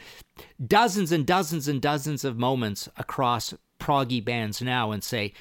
dozens 0.64 1.12
and 1.12 1.27
dozens 1.27 1.68
and 1.68 1.81
dozens 1.81 2.25
of 2.25 2.38
moments 2.38 2.88
across 2.96 3.55
proggy 3.79 4.25
bands 4.25 4.61
now 4.61 4.90
and 4.90 5.03
say 5.03 5.33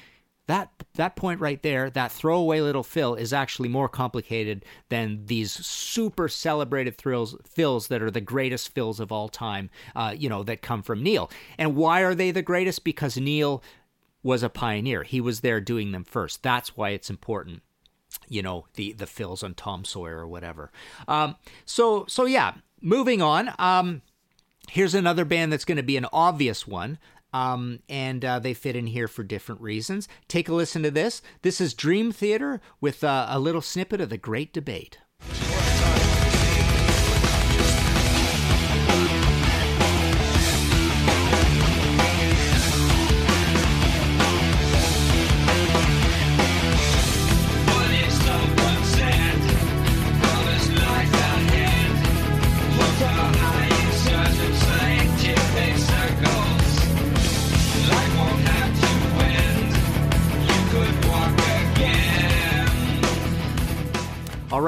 that 0.50 0.68
that 0.94 1.14
point 1.14 1.40
right 1.40 1.62
there, 1.62 1.90
that 1.90 2.10
throwaway 2.10 2.60
little 2.60 2.82
fill 2.82 3.14
is 3.14 3.32
actually 3.32 3.68
more 3.68 3.88
complicated 3.88 4.64
than 4.88 5.26
these 5.26 5.52
super 5.52 6.28
celebrated 6.28 6.98
thrills 6.98 7.36
fills 7.48 7.86
that 7.86 8.02
are 8.02 8.10
the 8.10 8.20
greatest 8.20 8.74
fills 8.74 8.98
of 8.98 9.12
all 9.12 9.28
time. 9.28 9.70
Uh, 9.94 10.12
you 10.16 10.28
know 10.28 10.42
that 10.42 10.60
come 10.60 10.82
from 10.82 11.04
Neil. 11.04 11.30
And 11.56 11.76
why 11.76 12.00
are 12.00 12.16
they 12.16 12.32
the 12.32 12.42
greatest? 12.42 12.82
Because 12.82 13.16
Neil 13.16 13.62
was 14.22 14.42
a 14.42 14.48
pioneer. 14.48 15.02
He 15.02 15.20
was 15.20 15.40
there 15.40 15.60
doing 15.60 15.92
them 15.92 16.04
first. 16.04 16.42
That's 16.42 16.76
why 16.76 16.90
it's 16.90 17.10
important. 17.10 17.62
You 18.28 18.42
know 18.42 18.66
the 18.74 18.92
the 18.92 19.06
fills 19.06 19.42
on 19.42 19.54
Tom 19.54 19.84
Sawyer 19.84 20.18
or 20.18 20.28
whatever. 20.28 20.70
Um, 21.06 21.36
so 21.64 22.06
so 22.08 22.24
yeah, 22.24 22.54
moving 22.80 23.22
on. 23.22 23.52
Um, 23.58 24.02
here's 24.68 24.94
another 24.94 25.24
band 25.24 25.52
that's 25.52 25.64
going 25.64 25.76
to 25.76 25.82
be 25.82 25.96
an 25.96 26.06
obvious 26.12 26.66
one. 26.66 26.98
Um, 27.32 27.78
and 27.88 28.24
uh, 28.24 28.40
they 28.40 28.54
fit 28.54 28.74
in 28.74 28.88
here 28.88 29.06
for 29.06 29.22
different 29.22 29.60
reasons. 29.60 30.08
Take 30.26 30.48
a 30.48 30.54
listen 30.54 30.82
to 30.82 30.90
this. 30.90 31.22
This 31.42 31.60
is 31.60 31.74
Dream 31.74 32.10
Theater 32.10 32.60
with 32.80 33.04
uh, 33.04 33.26
a 33.28 33.38
little 33.38 33.62
snippet 33.62 34.00
of 34.00 34.08
the 34.08 34.18
Great 34.18 34.52
Debate. 34.52 34.98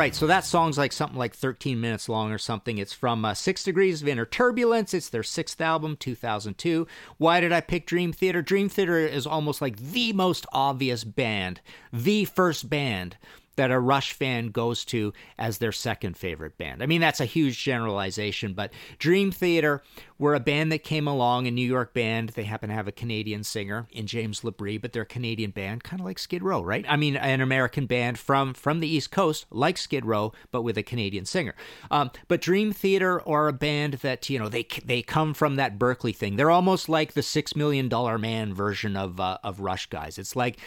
Right, 0.03 0.17
so 0.17 0.27
that 0.27 0.45
song's 0.45 0.77
like 0.77 0.93
something 0.93 1.17
like 1.17 1.33
13 1.33 1.81
minutes 1.81 2.09
long 2.09 2.33
or 2.33 2.39
something. 2.39 2.79
It's 2.79 2.93
from 2.93 3.25
uh, 3.25 3.35
Six 3.35 3.63
Degrees 3.63 4.03
of 4.03 4.09
Inner 4.09 4.27
Turbulence. 4.27 4.95
It's 4.95 5.09
their 5.09 5.23
sixth 5.23 5.61
album, 5.61 5.97
2002. 5.97 6.89
Why 7.19 7.41
did 7.41 7.53
I 7.53 7.61
pick 7.61 7.87
Dream 7.87 8.13
Theater? 8.13 8.43
Dream 8.43 8.69
Theater 8.69 8.99
is 8.99 9.29
almost 9.29 9.63
like 9.63 9.77
the 9.77 10.13
most 10.13 10.45
obvious 10.53 11.05
band, 11.05 11.61
the 11.93 12.25
first 12.25 12.69
band 12.69 13.17
that 13.57 13.71
a 13.71 13.79
Rush 13.79 14.13
fan 14.13 14.49
goes 14.49 14.85
to 14.87 15.13
as 15.39 15.59
their 15.59 15.73
second 15.73 16.17
favorite 16.17 16.57
band. 16.59 16.83
I 16.83 16.87
mean, 16.87 17.01
that's 17.01 17.21
a 17.21 17.25
huge 17.25 17.63
generalization, 17.63 18.55
but 18.55 18.73
Dream 18.99 19.31
Theater 19.31 19.83
were 20.19 20.35
a 20.35 20.41
band 20.41 20.71
that 20.71 20.85
came 20.85 21.09
along, 21.09 21.47
a 21.47 21.51
New 21.51 21.67
York 21.67 21.93
band. 21.93 22.31
They 22.31 22.45
happen 22.45 22.69
to 22.69 22.75
have 22.75 22.89
a 22.89 22.93
Canadian 22.93 23.43
singer 23.43 23.89
in 23.91 24.07
James 24.07 24.43
Labrie, 24.43 24.81
but 24.81 24.93
they're 24.93 25.03
a 25.03 25.07
Canadian 25.07 25.51
band, 25.51 25.85
kind 25.85 26.01
of 26.01 26.07
like 26.07 26.19
Skid 26.19 26.43
Row, 26.43 26.63
right? 26.63 26.85
I 26.89 26.97
mean, 26.97 27.17
an 27.17 27.41
American 27.41 27.87
band 27.87 28.19
from 28.19 28.55
from 28.55 28.81
the 28.81 28.89
East 28.89 29.11
Coast, 29.11 29.47
like 29.51 29.77
Skid 29.77 30.05
Row, 30.05 30.33
but 30.51 30.63
with 30.63 30.79
a 30.79 30.83
Canadian 30.83 31.25
singer. 31.25 31.55
Um, 31.91 32.11
but 32.29 32.41
Dream 32.41 32.73
Theater 32.73 33.21
are 33.29 33.49
a 33.49 33.53
band 33.53 33.95
that 33.95 34.31
you 34.31 34.39
know 34.39 34.49
they 34.49 34.67
they 34.85 35.03
come 35.03 35.35
from 35.35 35.57
that 35.57 35.79
Berklee 35.79 36.15
thing. 36.15 36.37
They're 36.37 36.51
almost 36.51 36.89
like 36.89 37.13
the 37.13 37.23
Six 37.23 37.57
Million 37.57 37.89
Dollar 37.89 38.17
Man 38.17 38.55
version 38.55 38.97
of 38.97 39.21
uh, 39.21 39.39
of 39.43 39.61
Rush 39.61 39.87
guys. 39.87 40.19
It's 40.19 40.37
like 40.37 40.59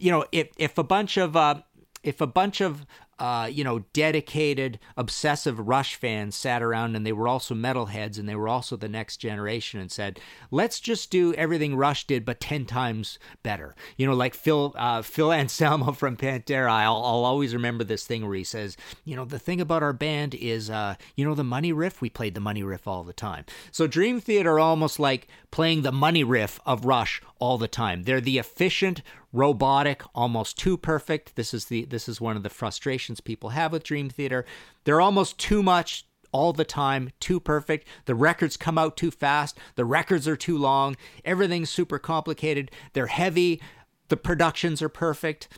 you 0.00 0.10
know, 0.10 0.24
if 0.32 0.48
if 0.56 0.78
a 0.78 0.82
bunch 0.82 1.18
of 1.18 1.36
uh, 1.36 1.60
if 2.02 2.20
a 2.20 2.26
bunch 2.26 2.60
of 2.60 2.86
uh, 3.20 3.46
you 3.52 3.62
know, 3.62 3.80
dedicated, 3.92 4.78
obsessive 4.96 5.68
Rush 5.68 5.94
fans 5.94 6.34
sat 6.34 6.62
around 6.62 6.96
and 6.96 7.06
they 7.06 7.12
were 7.12 7.28
also 7.28 7.54
metalheads 7.54 8.18
and 8.18 8.26
they 8.26 8.34
were 8.34 8.48
also 8.48 8.76
the 8.76 8.88
next 8.88 9.18
generation 9.18 9.78
and 9.78 9.92
said, 9.92 10.18
let's 10.50 10.80
just 10.80 11.10
do 11.10 11.34
everything 11.34 11.76
Rush 11.76 12.06
did, 12.06 12.24
but 12.24 12.40
10 12.40 12.64
times 12.64 13.18
better. 13.42 13.74
You 13.98 14.06
know, 14.06 14.14
like 14.14 14.32
Phil, 14.32 14.74
uh, 14.74 15.02
Phil 15.02 15.32
Anselmo 15.40 15.92
from 15.92 16.16
Pantera. 16.16 16.70
I'll, 16.70 16.96
I'll 16.96 17.26
always 17.26 17.52
remember 17.52 17.84
this 17.84 18.06
thing 18.06 18.26
where 18.26 18.36
he 18.36 18.44
says, 18.44 18.78
you 19.04 19.14
know, 19.14 19.26
the 19.26 19.38
thing 19.38 19.60
about 19.60 19.82
our 19.82 19.92
band 19.92 20.34
is, 20.34 20.70
uh, 20.70 20.94
you 21.14 21.26
know, 21.26 21.34
the 21.34 21.44
money 21.44 21.74
riff, 21.74 22.00
we 22.00 22.08
played 22.08 22.34
the 22.34 22.40
money 22.40 22.62
riff 22.62 22.88
all 22.88 23.04
the 23.04 23.12
time. 23.12 23.44
So 23.70 23.86
Dream 23.86 24.18
Theater 24.22 24.58
almost 24.58 24.98
like 24.98 25.28
playing 25.50 25.82
the 25.82 25.92
money 25.92 26.24
riff 26.24 26.58
of 26.64 26.86
Rush 26.86 27.20
all 27.38 27.58
the 27.58 27.68
time. 27.68 28.04
They're 28.04 28.20
the 28.20 28.38
efficient, 28.38 29.02
robotic, 29.32 30.02
almost 30.14 30.58
too 30.58 30.76
perfect. 30.76 31.36
This 31.36 31.54
is 31.54 31.66
the 31.66 31.84
this 31.84 32.08
is 32.08 32.20
one 32.20 32.36
of 32.36 32.42
the 32.42 32.50
frustrations 32.50 33.20
people 33.20 33.50
have 33.50 33.72
with 33.72 33.84
Dream 33.84 34.10
Theater. 34.10 34.44
They're 34.84 35.00
almost 35.00 35.38
too 35.38 35.62
much 35.62 36.06
all 36.32 36.52
the 36.52 36.64
time, 36.64 37.10
too 37.18 37.40
perfect. 37.40 37.86
The 38.04 38.14
records 38.14 38.56
come 38.56 38.78
out 38.78 38.96
too 38.96 39.10
fast. 39.10 39.58
The 39.74 39.84
records 39.84 40.28
are 40.28 40.36
too 40.36 40.56
long. 40.56 40.96
Everything's 41.24 41.70
super 41.70 41.98
complicated. 41.98 42.70
They're 42.92 43.08
heavy. 43.08 43.60
The 44.08 44.16
productions 44.16 44.80
are 44.82 44.88
perfect. 44.88 45.48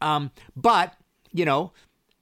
Um, 0.00 0.30
but 0.56 0.94
you 1.32 1.44
know, 1.44 1.72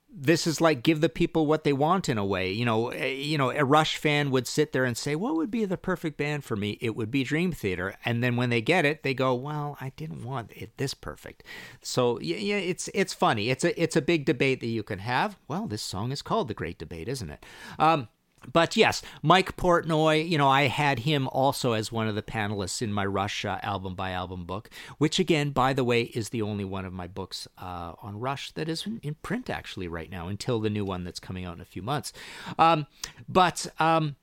this 0.08 0.46
is 0.46 0.60
like 0.60 0.82
give 0.82 1.00
the 1.00 1.08
people 1.08 1.46
what 1.46 1.64
they 1.64 1.72
want 1.72 2.08
in 2.08 2.16
a 2.16 2.24
way. 2.24 2.50
You 2.50 2.64
know, 2.64 2.88
eh, 2.88 3.08
you 3.08 3.36
know, 3.36 3.50
a 3.50 3.64
Rush 3.64 3.96
fan 3.96 4.30
would 4.30 4.46
sit 4.46 4.72
there 4.72 4.84
and 4.84 4.96
say, 4.96 5.14
"What 5.14 5.36
would 5.36 5.50
be 5.50 5.64
the 5.64 5.76
perfect 5.76 6.16
band 6.16 6.44
for 6.44 6.56
me?" 6.56 6.78
It 6.80 6.96
would 6.96 7.10
be 7.10 7.24
Dream 7.24 7.52
Theater. 7.52 7.94
And 8.04 8.22
then 8.22 8.36
when 8.36 8.50
they 8.50 8.60
get 8.60 8.84
it, 8.84 9.02
they 9.02 9.14
go, 9.14 9.34
"Well, 9.34 9.76
I 9.80 9.90
didn't 9.96 10.24
want 10.24 10.52
it 10.52 10.76
this 10.76 10.94
perfect." 10.94 11.42
So 11.82 12.18
yeah, 12.20 12.36
yeah, 12.36 12.56
it's 12.56 12.88
it's 12.94 13.12
funny. 13.12 13.50
It's 13.50 13.64
a 13.64 13.80
it's 13.80 13.96
a 13.96 14.02
big 14.02 14.24
debate 14.24 14.60
that 14.60 14.66
you 14.66 14.82
can 14.82 15.00
have. 15.00 15.38
Well, 15.48 15.66
this 15.66 15.82
song 15.82 16.12
is 16.12 16.22
called 16.22 16.48
the 16.48 16.54
Great 16.54 16.78
Debate, 16.78 17.08
isn't 17.08 17.30
it? 17.30 17.44
Um, 17.78 18.08
but 18.52 18.76
yes, 18.76 19.02
Mike 19.22 19.56
Portnoy, 19.56 20.28
you 20.28 20.38
know, 20.38 20.48
I 20.48 20.68
had 20.68 21.00
him 21.00 21.28
also 21.28 21.72
as 21.72 21.92
one 21.92 22.08
of 22.08 22.14
the 22.14 22.22
panelists 22.22 22.82
in 22.82 22.92
my 22.92 23.04
Rush 23.04 23.44
album 23.44 23.94
by 23.94 24.10
album 24.10 24.44
book, 24.44 24.70
which 24.98 25.18
again, 25.18 25.50
by 25.50 25.72
the 25.72 25.84
way, 25.84 26.02
is 26.02 26.30
the 26.30 26.42
only 26.42 26.64
one 26.64 26.84
of 26.84 26.92
my 26.92 27.06
books 27.06 27.48
uh, 27.58 27.92
on 28.02 28.18
Rush 28.18 28.52
that 28.52 28.68
is 28.68 28.86
in, 29.02 29.16
print 29.22 29.50
actually 29.50 29.88
right 29.88 30.10
now 30.10 30.28
until 30.28 30.60
the 30.60 30.70
new 30.70 30.84
one 30.84 31.02
that's 31.04 31.18
coming 31.18 31.44
out 31.44 31.56
in 31.56 31.60
a 31.60 31.64
few 31.64 31.82
months. 31.82 32.12
Um, 32.58 32.86
but 33.28 33.66
um, 33.80 34.16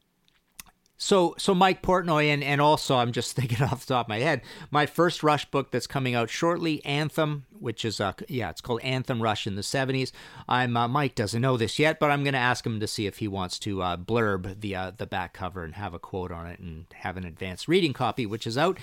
so, 1.03 1.35
so 1.37 1.53
Mike 1.53 1.81
Portnoy, 1.81 2.27
and, 2.27 2.41
and 2.41 2.61
also 2.61 2.95
I'm 2.95 3.11
just 3.11 3.33
thinking 3.35 3.61
off 3.61 3.85
the 3.85 3.93
top 3.93 4.05
of 4.05 4.09
my 4.09 4.19
head, 4.19 4.41
my 4.71 4.85
first 4.85 5.21
Rush 5.21 5.43
book 5.51 5.69
that's 5.69 5.85
coming 5.85 6.15
out 6.15 6.29
shortly, 6.29 6.83
Anthem, 6.85 7.45
which 7.59 7.83
is 7.83 7.99
uh, 7.99 8.13
yeah, 8.29 8.49
it's 8.49 8.61
called 8.61 8.81
Anthem 8.81 9.21
Rush 9.21 9.45
in 9.45 9.55
the 9.55 9.61
'70s. 9.61 10.11
I'm 10.47 10.77
uh, 10.77 10.87
Mike 10.87 11.15
doesn't 11.15 11.41
know 11.41 11.57
this 11.57 11.77
yet, 11.77 11.99
but 11.99 12.09
I'm 12.09 12.23
going 12.23 12.33
to 12.33 12.39
ask 12.39 12.65
him 12.65 12.79
to 12.79 12.87
see 12.87 13.05
if 13.05 13.17
he 13.17 13.27
wants 13.27 13.59
to 13.59 13.81
uh, 13.81 13.97
blurb 13.97 14.61
the 14.61 14.75
uh, 14.75 14.91
the 14.95 15.05
back 15.05 15.33
cover 15.33 15.63
and 15.65 15.75
have 15.75 15.93
a 15.93 15.99
quote 15.99 16.31
on 16.31 16.47
it 16.47 16.59
and 16.59 16.85
have 16.93 17.17
an 17.17 17.25
advanced 17.25 17.67
reading 17.67 17.91
copy, 17.91 18.25
which 18.25 18.47
is 18.47 18.57
out. 18.57 18.77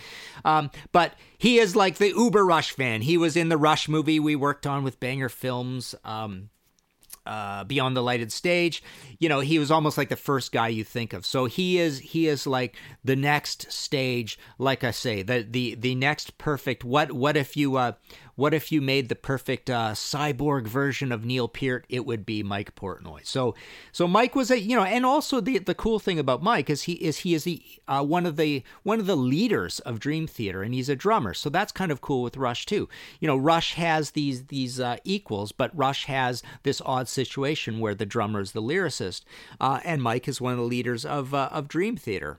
Um, 0.45 0.71
but 0.93 1.15
he 1.39 1.59
is 1.59 1.75
like 1.75 1.97
the 1.97 2.09
uber 2.09 2.45
Rush 2.45 2.73
fan. 2.73 3.01
He 3.01 3.17
was 3.17 3.35
in 3.35 3.49
the 3.49 3.57
Rush 3.57 3.89
movie 3.89 4.21
we 4.21 4.37
worked 4.37 4.67
on 4.67 4.85
with 4.85 5.01
Banger 5.01 5.31
Films. 5.31 5.95
Um, 6.05 6.51
uh, 7.27 7.65
Beyond 7.65 7.97
the 7.97 8.03
Lighted 8.03 8.33
Stage. 8.33 8.83
You 9.19 9.29
know, 9.29 9.41
he 9.41 9.59
was 9.59 9.71
almost 9.71 9.99
like 9.99 10.09
the 10.09 10.17
first 10.17 10.53
guy 10.53 10.69
you 10.69 10.85
think 10.85 11.13
of. 11.13 11.27
So 11.27 11.45
he 11.47 11.79
is 11.79 11.99
he 11.99 12.29
is 12.29 12.47
like 12.47 12.77
the 13.05 13.17
next 13.17 13.71
stage. 13.71 14.39
Like 14.59 14.85
I 14.85 14.91
say, 14.91 15.23
the 15.23 15.47
the 15.49 15.75
the 15.75 15.95
next 15.95 16.39
perfect. 16.39 16.85
What 16.85 17.13
what 17.13 17.37
if 17.37 17.57
you 17.57 17.77
uh 17.77 17.93
what 18.35 18.55
if 18.55 18.73
you 18.73 18.81
made 18.81 19.09
the 19.09 19.15
perfect 19.15 19.71
uh, 19.71 19.93
cyborg 19.93 20.67
version 20.67 21.13
of 21.13 21.25
Neil 21.25 21.49
Peart? 21.49 21.85
It 21.89 22.07
would 22.07 22.25
be 22.25 22.43
Mike 22.43 22.75
Portnoy. 22.75 23.27
So, 23.27 23.55
so 23.93 24.07
Mike 24.07 24.35
was 24.35 24.51
a 24.51 24.61
you 24.61 24.77
know, 24.77 24.85
and 24.85 25.05
also 25.05 25.41
the 25.41 25.59
the 25.59 25.75
cool 25.75 25.99
thing 25.99 26.19
about 26.19 26.43
Mike 26.43 26.71
is 26.71 26.83
he 26.83 26.95
is 26.95 27.19
he 27.19 27.35
is 27.35 27.45
the 27.45 27.63
uh, 27.89 28.05
one 28.05 28.27
of 28.27 28.37
the 28.37 28.63
one 28.83 29.01
of 29.01 29.07
the 29.07 29.17
leaders 29.17 29.81
of 29.81 30.01
Dream 30.01 30.27
Theater, 30.27 30.63
and 30.63 30.75
he's 30.75 30.89
a 30.89 30.97
drummer. 30.97 31.35
So 31.35 31.51
that's 31.51 31.73
kind 31.73 31.93
of 31.93 32.01
cool 32.01 32.23
with 32.23 32.37
Rush 32.37 32.67
too. 32.67 32.89
You 33.21 33.29
know, 33.29 33.37
Rush 33.37 33.75
has 33.75 34.13
these 34.13 34.47
these 34.47 34.81
uh, 34.81 34.97
equals, 35.05 35.53
but 35.53 35.77
Rush 35.77 36.07
has 36.07 36.43
this 36.63 36.81
odd 36.85 37.09
situation 37.09 37.79
where 37.79 37.95
the 37.95 38.07
drummer 38.07 38.41
is 38.41 38.53
the 38.53 38.63
lyricist, 38.63 39.23
uh, 39.61 39.81
and 39.85 40.03
Mike 40.03 40.29
is 40.29 40.41
one 40.41 40.53
of 40.53 40.59
the 40.59 40.65
leaders 40.65 41.05
of 41.05 41.35
uh, 41.35 41.49
of 41.53 41.69
Dream 41.69 41.97
Theater. 41.97 42.39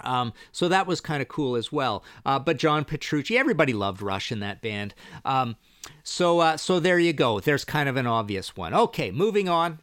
Um, 0.00 0.32
so 0.50 0.68
that 0.68 0.86
was 0.86 1.00
kind 1.00 1.22
of 1.22 1.28
cool 1.28 1.56
as 1.56 1.70
well. 1.70 2.04
Uh, 2.24 2.38
but 2.38 2.56
John 2.56 2.84
Petrucci, 2.84 3.36
everybody 3.36 3.72
loved 3.72 4.02
Rush 4.02 4.32
in 4.32 4.40
that 4.40 4.60
band. 4.62 4.94
Um, 5.24 5.56
so 6.02 6.40
uh, 6.40 6.56
so 6.56 6.80
there 6.80 6.98
you 6.98 7.12
go. 7.12 7.40
There's 7.40 7.64
kind 7.64 7.88
of 7.88 7.96
an 7.96 8.06
obvious 8.06 8.56
one. 8.56 8.74
Okay, 8.74 9.10
moving 9.10 9.48
on. 9.48 9.80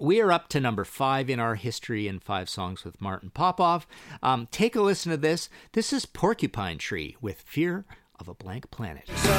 We 0.00 0.20
are 0.20 0.30
up 0.30 0.48
to 0.50 0.60
number 0.60 0.84
five 0.84 1.28
in 1.28 1.40
our 1.40 1.56
history 1.56 2.06
in 2.06 2.20
five 2.20 2.48
songs 2.48 2.84
with 2.84 3.00
Martin 3.00 3.30
Popoff. 3.30 3.84
Um, 4.22 4.46
take 4.52 4.76
a 4.76 4.80
listen 4.80 5.10
to 5.10 5.16
this. 5.16 5.48
This 5.72 5.92
is 5.92 6.06
Porcupine 6.06 6.78
Tree 6.78 7.16
with 7.20 7.40
Fear 7.40 7.84
of 8.20 8.28
a 8.28 8.34
Blank 8.34 8.70
Planet. 8.70 9.08
So 9.08 9.38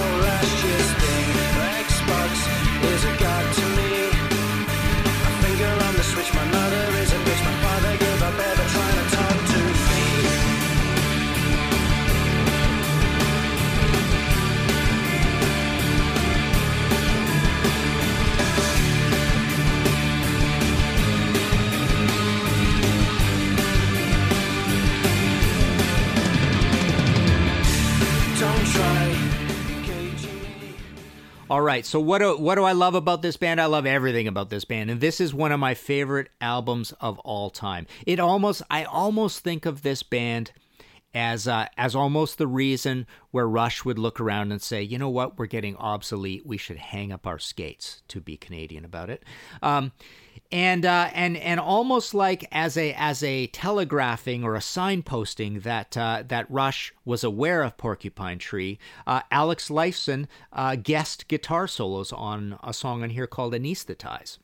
All 31.49 31.61
right. 31.61 31.83
So 31.83 31.99
what 31.99 32.19
do 32.19 32.37
what 32.37 32.55
do 32.55 32.63
I 32.63 32.73
love 32.73 32.93
about 32.93 33.23
this 33.23 33.35
band? 33.35 33.59
I 33.59 33.65
love 33.65 33.87
everything 33.87 34.27
about 34.27 34.51
this 34.51 34.65
band, 34.65 34.91
and 34.91 35.01
this 35.01 35.19
is 35.19 35.33
one 35.33 35.51
of 35.51 35.59
my 35.59 35.73
favorite 35.73 36.29
albums 36.39 36.93
of 37.01 37.17
all 37.19 37.49
time. 37.49 37.87
It 38.05 38.19
almost 38.19 38.61
I 38.69 38.83
almost 38.83 39.39
think 39.43 39.65
of 39.65 39.81
this 39.81 40.03
band 40.03 40.51
as 41.13 41.47
uh, 41.47 41.67
as 41.75 41.95
almost 41.95 42.37
the 42.37 42.45
reason 42.45 43.07
where 43.31 43.47
Rush 43.47 43.83
would 43.83 43.97
look 43.97 44.19
around 44.19 44.51
and 44.51 44.61
say, 44.61 44.83
you 44.83 44.99
know 44.99 45.09
what, 45.09 45.39
we're 45.39 45.47
getting 45.47 45.75
obsolete. 45.77 46.45
We 46.45 46.57
should 46.57 46.77
hang 46.77 47.11
up 47.11 47.25
our 47.25 47.39
skates. 47.39 48.03
To 48.09 48.21
be 48.21 48.37
Canadian 48.37 48.85
about 48.85 49.09
it. 49.09 49.23
Um, 49.63 49.91
and 50.51 50.85
uh, 50.85 51.09
and 51.13 51.37
and 51.37 51.59
almost 51.59 52.13
like 52.13 52.47
as 52.51 52.75
a 52.75 52.93
as 52.93 53.21
a 53.21 53.47
telegraphing 53.47 54.43
or 54.43 54.55
a 54.55 54.59
signposting 54.59 55.61
that 55.63 55.95
uh, 55.95 56.23
that 56.27 56.49
Rush 56.49 56.93
was 57.05 57.23
aware 57.23 57.61
of 57.63 57.77
Porcupine 57.77 58.39
Tree. 58.39 58.79
Uh, 59.05 59.21
Alex 59.31 59.69
Lifeson 59.69 60.27
uh, 60.51 60.75
guest 60.75 61.27
guitar 61.27 61.67
solos 61.67 62.11
on 62.11 62.57
a 62.63 62.73
song 62.73 63.03
on 63.03 63.11
here 63.11 63.27
called 63.27 63.53
"Anesthetize." 63.53 64.39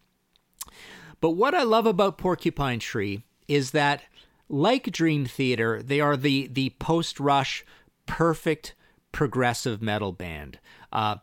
But 1.21 1.31
what 1.31 1.55
I 1.55 1.63
love 1.63 1.87
about 1.87 2.17
Porcupine 2.17 2.79
Tree 2.79 3.23
is 3.47 3.71
that, 3.71 4.03
like 4.47 4.91
Dream 4.91 5.25
Theater, 5.25 5.81
they 5.81 5.99
are 5.99 6.15
the 6.15 6.47
the 6.47 6.71
post 6.77 7.19
Rush 7.19 7.65
perfect 8.05 8.75
progressive 9.11 9.81
metal 9.81 10.11
band. 10.11 10.59
Uh, 10.93 11.15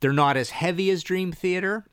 they're 0.00 0.12
not 0.14 0.38
as 0.38 0.50
heavy 0.50 0.88
as 0.90 1.02
Dream 1.02 1.30
Theater. 1.30 1.84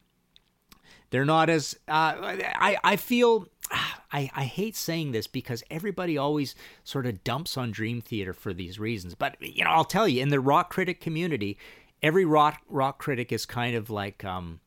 They're 1.09 1.25
not 1.25 1.49
as 1.49 1.75
uh, 1.87 2.13
I 2.17 2.77
I 2.83 2.95
feel 2.95 3.47
I, 3.71 4.29
I 4.35 4.43
hate 4.43 4.75
saying 4.75 5.11
this 5.11 5.27
because 5.27 5.63
everybody 5.69 6.17
always 6.17 6.55
sort 6.83 7.05
of 7.05 7.23
dumps 7.23 7.57
on 7.57 7.71
Dream 7.71 8.01
Theater 8.01 8.33
for 8.33 8.53
these 8.53 8.79
reasons. 8.79 9.15
But 9.15 9.35
you 9.41 9.63
know, 9.63 9.71
I'll 9.71 9.85
tell 9.85 10.07
you, 10.07 10.21
in 10.21 10.29
the 10.29 10.39
rock 10.39 10.69
critic 10.69 11.01
community, 11.01 11.57
every 12.01 12.25
rock 12.25 12.61
rock 12.69 12.99
critic 12.99 13.31
is 13.31 13.45
kind 13.45 13.75
of 13.75 13.89
like 13.89 14.23
um, 14.23 14.59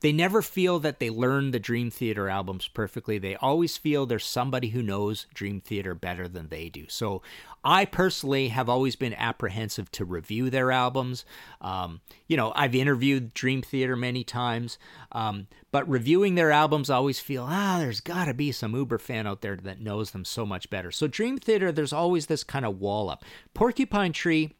they 0.00 0.12
never 0.12 0.42
feel 0.42 0.78
that 0.80 1.00
they 1.00 1.10
learn 1.10 1.50
the 1.50 1.58
Dream 1.58 1.90
Theater 1.90 2.28
albums 2.28 2.68
perfectly. 2.68 3.18
They 3.18 3.36
always 3.36 3.76
feel 3.76 4.06
there's 4.06 4.24
somebody 4.24 4.68
who 4.68 4.82
knows 4.82 5.26
Dream 5.34 5.60
Theater 5.60 5.94
better 5.94 6.28
than 6.28 6.48
they 6.48 6.68
do. 6.68 6.86
So 6.88 7.22
I 7.64 7.84
personally 7.84 8.48
have 8.48 8.68
always 8.68 8.94
been 8.94 9.14
apprehensive 9.14 9.90
to 9.92 10.04
review 10.04 10.50
their 10.50 10.70
albums. 10.70 11.24
Um, 11.60 12.00
you 12.28 12.36
know, 12.36 12.52
I've 12.54 12.74
interviewed 12.74 13.34
Dream 13.34 13.62
Theater 13.62 13.96
many 13.96 14.22
times, 14.22 14.78
um, 15.12 15.48
but 15.72 15.88
reviewing 15.88 16.36
their 16.36 16.52
albums, 16.52 16.90
I 16.90 16.96
always 16.96 17.18
feel, 17.18 17.44
ah, 17.48 17.78
there's 17.80 18.00
got 18.00 18.26
to 18.26 18.34
be 18.34 18.52
some 18.52 18.74
Uber 18.74 18.98
fan 18.98 19.26
out 19.26 19.40
there 19.40 19.56
that 19.56 19.80
knows 19.80 20.12
them 20.12 20.24
so 20.24 20.46
much 20.46 20.70
better. 20.70 20.90
So 20.92 21.06
Dream 21.06 21.38
Theater, 21.38 21.72
there's 21.72 21.92
always 21.92 22.26
this 22.26 22.44
kind 22.44 22.64
of 22.64 22.78
wall 22.78 23.10
up. 23.10 23.24
Porcupine 23.52 24.12
Tree, 24.12 24.54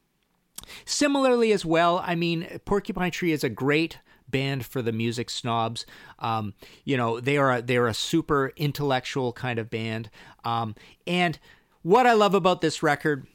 similarly 0.85 1.53
as 1.53 1.65
well. 1.65 2.03
I 2.05 2.17
mean, 2.17 2.61
Porcupine 2.65 3.13
Tree 3.13 3.33
is 3.33 3.45
a 3.45 3.49
great 3.49 3.99
band 4.31 4.67
for 4.67 4.83
the 4.83 4.93
music 4.93 5.31
snobs. 5.31 5.87
Um, 6.19 6.55
you 6.85 6.97
know, 6.97 7.21
they 7.21 7.37
are 7.37 7.57
a, 7.57 7.63
they 7.63 7.77
are 7.77 7.87
a 7.87 7.95
super 7.95 8.53
intellectual 8.57 9.33
kind 9.33 9.59
of 9.59 9.71
band, 9.71 10.11
um, 10.45 10.75
and 11.07 11.39
what 11.83 12.07
I 12.07 12.13
love 12.13 12.35
about 12.35 12.61
this 12.61 12.83
record. 12.83 13.27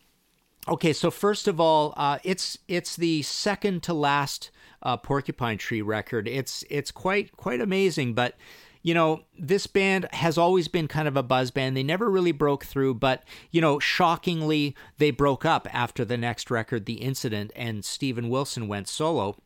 Okay, 0.67 0.93
so 0.93 1.09
first 1.09 1.47
of 1.47 1.59
all, 1.59 1.93
uh, 1.97 2.19
it's 2.23 2.57
it's 2.67 2.95
the 2.95 3.23
second 3.23 3.81
to 3.83 3.93
last 3.93 4.51
uh, 4.83 4.97
Porcupine 4.97 5.57
Tree 5.57 5.81
record. 5.81 6.27
It's 6.27 6.63
it's 6.69 6.91
quite 6.91 7.35
quite 7.35 7.61
amazing, 7.61 8.13
but 8.13 8.35
you 8.83 8.93
know, 8.93 9.21
this 9.37 9.67
band 9.67 10.07
has 10.11 10.37
always 10.37 10.67
been 10.67 10.87
kind 10.87 11.07
of 11.07 11.15
a 11.15 11.23
buzz 11.23 11.51
band. 11.51 11.77
They 11.77 11.83
never 11.83 12.09
really 12.09 12.31
broke 12.31 12.65
through, 12.65 12.95
but, 12.95 13.23
you 13.51 13.61
know, 13.61 13.79
shockingly, 13.79 14.75
they 14.97 15.11
broke 15.11 15.45
up 15.45 15.67
after 15.71 16.03
the 16.03 16.17
next 16.17 16.49
record, 16.49 16.85
The 16.85 16.95
Incident, 16.95 17.51
and 17.55 17.85
Steven 17.85 18.29
Wilson 18.29 18.67
went 18.67 18.87
solo 18.87 19.37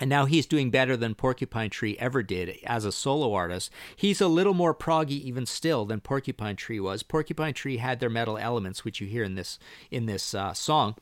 and 0.00 0.08
now 0.08 0.24
he's 0.24 0.46
doing 0.46 0.70
better 0.70 0.96
than 0.96 1.14
Porcupine 1.14 1.70
Tree 1.70 1.96
ever 1.98 2.22
did 2.22 2.58
as 2.64 2.84
a 2.84 2.92
solo 2.92 3.34
artist. 3.34 3.70
He's 3.94 4.20
a 4.20 4.28
little 4.28 4.54
more 4.54 4.74
proggy 4.74 5.20
even 5.20 5.44
still 5.44 5.84
than 5.84 6.00
Porcupine 6.00 6.56
Tree 6.56 6.80
was. 6.80 7.02
Porcupine 7.02 7.52
Tree 7.52 7.76
had 7.76 8.00
their 8.00 8.10
metal 8.10 8.38
elements, 8.38 8.84
which 8.84 9.00
you 9.00 9.06
hear 9.06 9.22
in 9.22 9.34
this 9.34 9.58
in 9.90 10.06
this 10.06 10.34
uh, 10.34 10.54
song. 10.54 10.96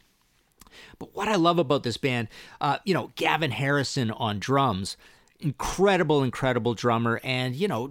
But 0.99 1.15
what 1.15 1.29
I 1.29 1.37
love 1.37 1.59
about 1.59 1.85
this 1.85 1.97
band, 1.97 2.29
uh, 2.61 2.79
you 2.85 2.93
know, 2.93 3.13
Gavin 3.15 3.53
Harrison 3.53 4.11
on 4.11 4.39
drums, 4.39 4.97
incredible, 5.41 6.23
incredible 6.23 6.75
drummer, 6.75 7.21
and 7.23 7.55
you 7.55 7.69
know, 7.69 7.91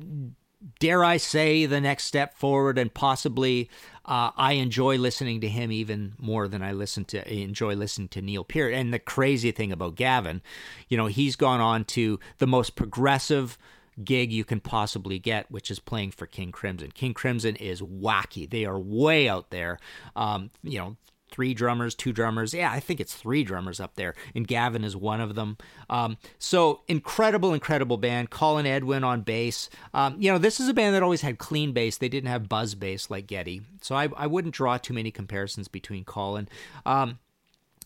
dare 0.80 1.04
I 1.04 1.18
say, 1.18 1.66
the 1.66 1.82
next 1.82 2.04
step 2.04 2.36
forward, 2.38 2.78
and 2.78 2.94
possibly 2.94 3.70
uh, 4.08 4.32
I 4.38 4.54
enjoy 4.54 4.98
listening 4.98 5.42
to 5.42 5.50
him 5.50 5.72
even 5.72 6.14
more 6.18 6.48
than 6.48 6.62
I 6.62 6.72
listen 6.72 7.06
to 7.06 7.34
enjoy 7.34 7.76
listening 7.76 8.08
to 8.10 8.22
Neil 8.22 8.44
Peart. 8.44 8.74
And 8.74 8.94
the 8.94 9.00
crazy 9.00 9.52
thing 9.52 9.72
about 9.72 9.96
Gavin, 9.96 10.42
you 10.88 10.98
know, 10.98 11.08
he's 11.08 11.36
gone 11.36 11.60
on 11.60 11.84
to 11.86 12.20
the 12.38 12.48
most 12.48 12.76
progressive 12.76 13.58
gig 14.04 14.32
you 14.32 14.46
can 14.46 14.60
possibly 14.60 15.20
get, 15.20 15.52
which 15.52 15.70
is 15.70 15.80
playing 15.80 16.12
for 16.12 16.26
King 16.26 16.52
Crimson. 16.52 16.92
King 16.92 17.14
Crimson 17.14 17.56
is 17.56 17.82
wacky. 17.82 18.50
They 18.50 18.66
are 18.66 18.80
way 18.80 19.28
out 19.28 19.50
there. 19.50 19.80
Um, 20.16 20.52
you 20.64 20.80
know, 20.80 20.98
three 21.30 21.54
drummers, 21.54 21.96
two 21.96 22.14
drummers. 22.14 22.54
Yeah, 22.54 22.72
I 22.72 22.80
think 22.80 23.00
it's 23.00 23.16
three 23.16 23.44
drummers 23.44 23.80
up 23.80 23.96
there, 23.96 24.16
and 24.36 24.48
Gavin 24.48 24.84
is 24.84 24.96
one 24.96 25.22
of 25.22 25.36
them. 25.36 25.58
Um, 25.90 26.18
so 26.40 26.82
incredible, 26.88 27.54
incredible 27.54 27.98
band. 27.98 28.30
Colin 28.30 28.66
Edwin 28.66 29.04
on 29.04 29.22
bass. 29.22 29.70
Um, 29.94 30.16
you 30.20 30.32
know, 30.32 30.38
this 30.38 30.60
is 30.60 30.68
a 30.68 30.74
band 30.74 30.96
that 30.96 31.04
always 31.04 31.22
had 31.22 31.38
clean 31.38 31.72
bass. 31.74 31.98
They 31.98 32.10
didn't 32.10 32.30
have 32.30 32.50
buzz 32.50 32.76
bass 32.76 33.10
like 33.10 33.28
Geddy. 33.28 33.62
so 33.82 33.96
I, 33.96 34.10
I 34.16 34.28
wouldn't 34.28 34.54
draw 34.54 34.78
too 34.78 34.94
many 34.94 35.12
comparisons 35.12 35.68
between 35.68 36.04
Colin. 36.04 36.48
Um, 36.86 37.20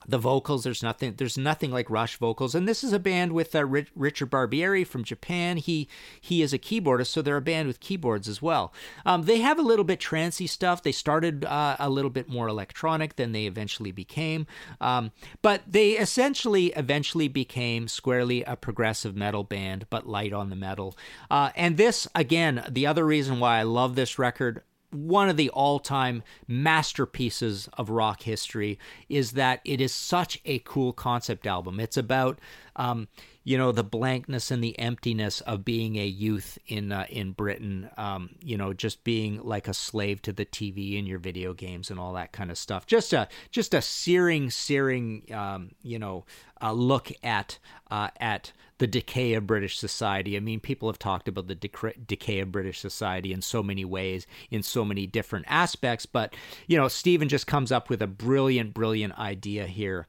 the 0.08 0.18
vocals 0.18 0.64
there's 0.64 0.84
nothing 0.84 1.14
there's 1.18 1.38
nothing 1.38 1.72
like 1.72 1.90
rush 1.90 2.18
vocals. 2.18 2.56
And 2.56 2.68
this 2.68 2.84
is 2.84 2.94
a 2.94 3.00
band 3.00 3.34
with 3.34 3.56
uh, 3.56 3.66
richard 3.66 4.32
barbieri 4.32 4.86
from 4.86 5.04
japan. 5.04 5.58
He 5.58 5.88
he 6.20 6.42
is 6.42 6.54
a 6.54 6.60
keyboardist 6.60 7.08
so 7.08 7.22
they're 7.22 7.38
a 7.38 7.42
band 7.42 7.68
with 7.68 7.80
keyboards 7.80 8.28
as 8.28 8.42
well. 8.42 8.74
Um, 9.06 9.24
they 9.24 9.40
have 9.40 9.60
a 9.60 9.64
little 9.64 9.86
bit 9.86 10.00
trancy 10.00 10.48
stuff. 10.48 10.84
They 10.84 10.92
started 10.92 11.46
uh, 11.46 11.76
a 11.80 11.90
little 11.90 12.12
bit 12.12 12.30
more 12.30 12.48
electronic 12.48 13.16
than 13.16 13.32
they 13.32 13.46
eventually 13.46 13.92
became. 13.92 14.48
Um, 14.80 15.12
but 15.42 15.62
they 15.68 15.92
essentially 15.92 16.68
eventually 16.68 17.28
became 17.28 17.88
squarely 17.88 18.44
a 18.44 18.56
progressive 18.56 19.16
metal 19.16 19.44
band 19.44 19.86
but 19.90 20.08
light 20.08 20.34
on 20.34 20.50
the 20.50 20.56
metal. 20.56 20.98
Uh, 21.30 21.52
and 21.56 21.78
this 21.78 22.08
again 22.16 22.64
the 22.70 22.88
other 22.88 23.06
reason 23.06 23.40
why 23.40 23.60
i 23.60 23.64
love 23.64 23.96
this 23.96 24.18
record 24.18 24.64
one 24.92 25.30
of 25.30 25.38
the 25.38 25.50
all-time 25.50 26.24
masterpieces 26.48 27.70
of 27.74 27.90
rock 27.90 28.24
history 28.24 28.78
is 29.10 29.32
that 29.34 29.62
it 29.66 29.82
is 29.82 29.94
such 29.94 30.40
a 30.46 30.60
cool 30.60 30.94
concept 30.94 31.48
album. 31.48 31.80
It's 31.80 31.98
about 31.98 32.40
um, 32.76 33.08
you 33.44 33.58
know 33.58 33.72
the 33.72 33.84
blankness 33.84 34.52
and 34.52 34.64
the 34.64 34.78
emptiness 34.78 35.42
of 35.42 35.66
being 35.66 35.98
a 35.98 36.06
youth 36.06 36.58
in 36.68 36.92
uh, 36.92 37.06
in 37.10 37.32
Britain. 37.32 37.90
Um, 37.98 38.32
you 38.42 38.58
know, 38.58 38.74
just 38.74 39.04
being 39.04 39.42
like 39.44 39.68
a 39.68 39.74
slave 39.74 40.22
to 40.24 40.34
the 40.34 40.46
TV 40.46 40.98
and 40.98 41.08
your 41.08 41.20
video 41.20 41.54
games 41.54 41.90
and 41.90 42.00
all 42.00 42.14
that 42.14 42.32
kind 42.32 42.52
of 42.52 42.58
stuff. 42.58 42.86
Just 42.86 43.14
a 43.14 43.28
just 43.50 43.74
a 43.74 43.82
searing, 43.82 44.50
searing, 44.50 45.24
um, 45.34 45.72
you 45.82 46.00
know, 46.00 46.26
uh, 46.62 46.72
look 46.72 47.12
at 47.24 47.58
uh, 47.90 48.10
at 48.20 48.52
the 48.82 48.88
decay 48.88 49.36
of 49.36 49.46
British 49.46 49.78
society. 49.78 50.36
I 50.36 50.40
mean, 50.40 50.60
people 50.60 50.90
have 50.90 50.98
talked 50.98 51.28
about 51.28 51.48
the 51.48 51.56
dec- 51.56 52.08
decay 52.08 52.40
of 52.40 52.52
British 52.52 52.80
society 52.80 53.32
in 53.32 53.44
so 53.44 53.62
many 53.62 53.86
ways, 53.86 54.26
in 54.50 54.64
so 54.64 54.84
many 54.84 55.06
different 55.06 55.46
aspects. 55.48 56.08
But 56.08 56.36
you 56.66 56.78
know, 56.78 56.88
Steven 56.88 57.30
just 57.30 57.46
comes 57.46 57.72
up 57.72 57.92
with 57.92 58.02
a 58.02 58.08
brilliant, 58.08 58.74
brilliant 58.74 59.18
idea 59.20 59.68
here 59.68 60.08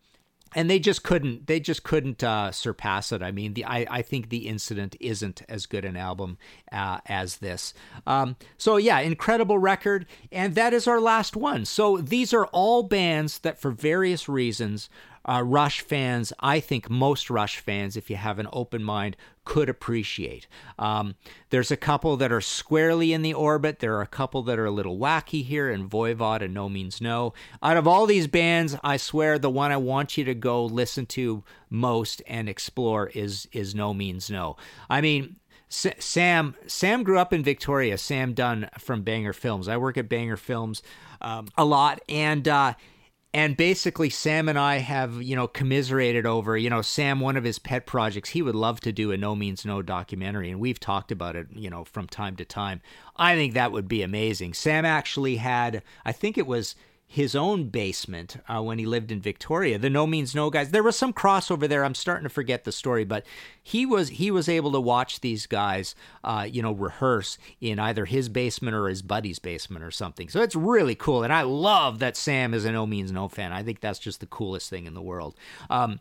and 0.54 0.68
they 0.68 0.78
just 0.78 1.02
couldn't 1.02 1.46
they 1.46 1.61
just 1.61 1.82
couldn't 1.82 2.22
uh, 2.22 2.50
surpass 2.52 3.12
it. 3.12 3.22
I 3.22 3.30
mean, 3.30 3.54
the 3.54 3.64
I, 3.64 3.87
I 3.90 4.02
think 4.02 4.28
the 4.28 4.48
incident 4.48 4.96
isn't 5.00 5.42
as 5.48 5.66
good 5.66 5.85
an 5.85 5.96
album 5.96 6.38
uh, 6.70 7.00
as 7.06 7.38
this. 7.38 7.74
Um, 8.06 8.37
so 8.56 8.76
yeah, 8.76 9.00
incredible 9.00 9.58
record, 9.58 10.06
and 10.30 10.54
that 10.54 10.72
is 10.72 10.87
our 10.87 11.00
last 11.00 11.37
one. 11.37 11.64
So 11.64 11.98
these 11.98 12.32
are 12.32 12.46
all 12.46 12.82
bands 12.82 13.38
that, 13.40 13.58
for 13.58 13.70
various 13.70 14.28
reasons, 14.28 14.88
uh, 15.24 15.42
Rush 15.44 15.80
fans, 15.80 16.32
I 16.40 16.61
think 16.61 16.90
most 16.90 17.30
Rush 17.30 17.58
fans, 17.58 17.96
if 17.96 18.11
you 18.11 18.16
have 18.16 18.38
an 18.38 18.48
open 18.52 18.82
mind, 18.82 19.16
could 19.44 19.68
appreciate. 19.68 20.46
Um, 20.78 21.14
there's 21.50 21.70
a 21.70 21.76
couple 21.76 22.16
that 22.16 22.32
are 22.32 22.40
squarely 22.40 23.12
in 23.12 23.22
the 23.22 23.35
orbit. 23.35 23.80
There 23.80 23.96
are 23.96 24.02
a 24.02 24.06
couple 24.06 24.42
that 24.42 24.58
are 24.58 24.66
a 24.66 24.70
little 24.70 24.98
wacky 24.98 25.44
here, 25.44 25.70
and 25.70 25.90
Voivod 25.90 26.42
and 26.42 26.54
No 26.54 26.68
Means 26.68 27.00
No. 27.00 27.35
Out 27.62 27.76
of 27.76 27.88
all 27.88 28.06
these 28.06 28.26
bands, 28.26 28.76
I 28.85 28.96
swear 28.96 29.38
the 29.38 29.50
one 29.50 29.72
I 29.72 29.76
want 29.76 30.16
you 30.16 30.24
to 30.24 30.35
go 30.35 30.64
listen 30.64 31.06
to 31.06 31.42
most 31.70 32.22
and 32.26 32.48
explore 32.48 33.08
is 33.08 33.48
is 33.52 33.74
No 33.74 33.92
Means 33.92 34.30
No. 34.30 34.56
I 34.88 35.00
mean, 35.00 35.37
Sam 35.68 36.54
Sam 36.66 37.02
grew 37.02 37.18
up 37.18 37.32
in 37.32 37.42
Victoria. 37.42 37.96
Sam 37.96 38.35
Dunn 38.35 38.68
from 38.78 39.02
Banger 39.02 39.32
Films. 39.32 39.68
I 39.68 39.76
work 39.78 39.96
at 39.96 40.08
Banger 40.08 40.37
Films 40.37 40.82
um, 41.20 41.48
a 41.56 41.64
lot, 41.64 42.00
and 42.08 42.46
uh, 42.46 42.74
and 43.35 43.57
basically 43.57 44.11
sam 44.11 44.49
and 44.49 44.59
i 44.59 44.77
have 44.79 45.23
you 45.23 45.35
know 45.35 45.47
commiserated 45.47 46.27
over 46.27 46.57
you 46.57 46.68
know 46.68 46.83
sam 46.83 47.21
one 47.21 47.37
of 47.37 47.45
his 47.45 47.59
pet 47.59 47.87
projects 47.87 48.31
he 48.31 48.42
would 48.42 48.55
love 48.55 48.81
to 48.81 48.92
do 48.92 49.12
a 49.12 49.16
no 49.16 49.35
means 49.35 49.64
no 49.64 49.83
documentary 49.83 50.51
and 50.51 50.61
we've 50.61 50.81
talked 50.81 51.11
about 51.11 51.37
it 51.37 51.47
you 51.55 51.71
know 51.71 51.85
from 51.85 52.07
time 52.07 52.37
to 52.37 52.45
time. 52.45 52.81
I 53.16 53.35
think 53.35 53.55
that 53.55 53.73
would 53.73 53.88
be 53.88 54.03
amazing. 54.03 54.55
Sam 54.55 54.85
actually 54.85 55.37
had 55.37 55.83
i 56.05 56.12
think 56.12 56.37
it 56.37 56.47
was 56.47 56.75
his 57.12 57.37
own 57.37 57.68
basement 57.68 58.38
uh, 58.48 58.62
when 58.62 58.79
he 58.79 58.87
lived 58.87 59.12
in 59.12 59.20
Victoria. 59.20 59.79
The 59.79 59.90
No 59.90 60.07
Means 60.07 60.35
No 60.35 60.48
guys. 60.48 60.70
There 60.70 60.83
was 60.83 60.96
some 60.96 61.12
crossover 61.12 61.68
there. 61.68 61.85
I'm 61.85 61.94
starting 61.94 62.22
to 62.22 62.31
forget 62.31 62.64
the 62.64 62.72
story, 62.72 63.05
but 63.05 63.27
he 63.62 63.85
was 63.85 64.09
he 64.09 64.31
was 64.31 64.48
able 64.48 64.72
to 64.72 64.81
watch 64.81 65.20
these 65.20 65.44
guys, 65.46 65.94
uh, 66.25 66.48
you 66.51 66.62
know, 66.62 66.72
rehearse 66.72 67.37
in 67.61 67.79
either 67.79 68.07
his 68.07 68.31
basement 68.31 68.75
or 68.75 68.88
his 68.88 69.03
buddy's 69.03 69.38
basement 69.38 69.85
or 69.85 69.90
something. 69.90 70.31
So 70.31 70.40
it's 70.40 70.57
really 70.57 70.94
cool, 70.94 71.22
and 71.22 71.35
I 71.35 71.42
love 71.42 71.98
that 71.98 72.16
Sam 72.16 72.55
is 72.55 72.64
a 72.64 72.72
No 72.72 72.87
Means 72.87 73.12
No 73.12 73.29
fan. 73.29 73.53
I 73.53 73.62
think 73.62 73.81
that's 73.81 73.98
just 73.98 74.20
the 74.20 74.27
coolest 74.27 74.70
thing 74.70 74.87
in 74.87 74.94
the 74.94 75.03
world. 75.03 75.35
Um, 75.68 76.01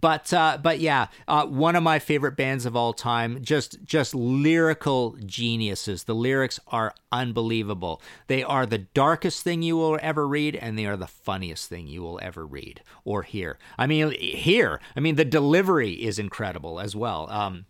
but 0.00 0.32
uh, 0.32 0.58
but 0.62 0.80
yeah, 0.80 1.06
uh, 1.26 1.46
one 1.46 1.76
of 1.76 1.82
my 1.82 1.98
favorite 1.98 2.36
bands 2.36 2.66
of 2.66 2.76
all 2.76 2.92
time. 2.92 3.42
Just 3.42 3.84
just 3.84 4.14
lyrical 4.14 5.16
geniuses. 5.24 6.04
The 6.04 6.14
lyrics 6.14 6.60
are 6.68 6.94
unbelievable. 7.12 8.02
They 8.26 8.42
are 8.42 8.66
the 8.66 8.78
darkest 8.78 9.42
thing 9.42 9.62
you 9.62 9.76
will 9.76 9.98
ever 10.02 10.26
read, 10.26 10.56
and 10.56 10.78
they 10.78 10.86
are 10.86 10.96
the 10.96 11.06
funniest 11.06 11.68
thing 11.68 11.86
you 11.86 12.02
will 12.02 12.18
ever 12.22 12.46
read 12.46 12.82
or 13.04 13.22
hear. 13.22 13.58
I 13.76 13.86
mean, 13.86 14.10
hear. 14.12 14.80
I 14.96 15.00
mean, 15.00 15.16
the 15.16 15.24
delivery 15.24 15.92
is 15.92 16.18
incredible 16.18 16.80
as 16.80 16.94
well. 16.94 17.28
Um, 17.30 17.66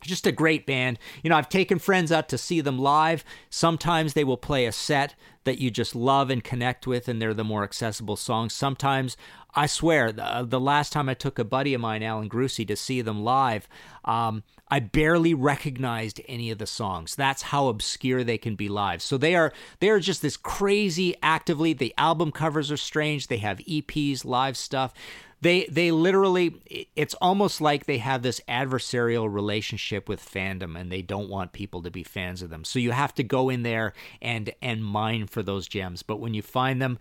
just 0.00 0.26
a 0.26 0.32
great 0.32 0.66
band. 0.66 0.98
You 1.22 1.30
know, 1.30 1.36
I've 1.36 1.48
taken 1.48 1.78
friends 1.78 2.12
out 2.12 2.28
to 2.30 2.38
see 2.38 2.60
them 2.60 2.78
live. 2.78 3.24
Sometimes 3.50 4.14
they 4.14 4.24
will 4.24 4.36
play 4.36 4.66
a 4.66 4.72
set 4.72 5.14
that 5.44 5.58
you 5.58 5.70
just 5.70 5.94
love 5.94 6.28
and 6.28 6.42
connect 6.42 6.86
with, 6.86 7.08
and 7.08 7.20
they're 7.20 7.34
the 7.34 7.44
more 7.44 7.64
accessible 7.64 8.16
songs. 8.16 8.52
Sometimes, 8.52 9.16
I 9.54 9.66
swear, 9.66 10.12
the, 10.12 10.44
the 10.46 10.60
last 10.60 10.92
time 10.92 11.08
I 11.08 11.14
took 11.14 11.38
a 11.38 11.44
buddy 11.44 11.72
of 11.72 11.80
mine, 11.80 12.02
Alan 12.02 12.28
Grucy, 12.28 12.66
to 12.66 12.76
see 12.76 13.00
them 13.00 13.22
live, 13.22 13.68
um, 14.04 14.42
I 14.68 14.80
barely 14.80 15.32
recognized 15.32 16.20
any 16.26 16.50
of 16.50 16.58
the 16.58 16.66
songs. 16.66 17.14
That's 17.14 17.42
how 17.42 17.68
obscure 17.68 18.24
they 18.24 18.38
can 18.38 18.56
be 18.56 18.68
live. 18.68 19.00
So 19.00 19.16
they 19.16 19.36
are 19.36 19.52
they 19.78 19.88
are 19.90 20.00
just 20.00 20.22
this 20.22 20.36
crazy 20.36 21.14
actively. 21.22 21.72
The 21.72 21.94
album 21.96 22.32
covers 22.32 22.72
are 22.72 22.76
strange. 22.76 23.28
They 23.28 23.38
have 23.38 23.58
EPs, 23.58 24.24
live 24.24 24.56
stuff. 24.56 24.92
They 25.40 25.66
they 25.66 25.90
literally 25.90 26.88
it's 26.96 27.14
almost 27.14 27.60
like 27.60 27.86
they 27.86 27.98
have 27.98 28.22
this 28.22 28.40
adversarial 28.48 29.32
relationship 29.32 30.08
with 30.08 30.24
fandom 30.24 30.78
and 30.78 30.90
they 30.90 31.02
don't 31.02 31.28
want 31.28 31.52
people 31.52 31.82
to 31.82 31.90
be 31.90 32.02
fans 32.02 32.42
of 32.42 32.50
them. 32.50 32.64
So 32.64 32.78
you 32.78 32.92
have 32.92 33.14
to 33.16 33.22
go 33.22 33.48
in 33.48 33.62
there 33.62 33.92
and 34.22 34.52
and 34.62 34.84
mine 34.84 35.26
for 35.26 35.42
those 35.42 35.68
gems. 35.68 36.02
But 36.02 36.20
when 36.20 36.34
you 36.34 36.42
find 36.42 36.80
them, 36.80 36.98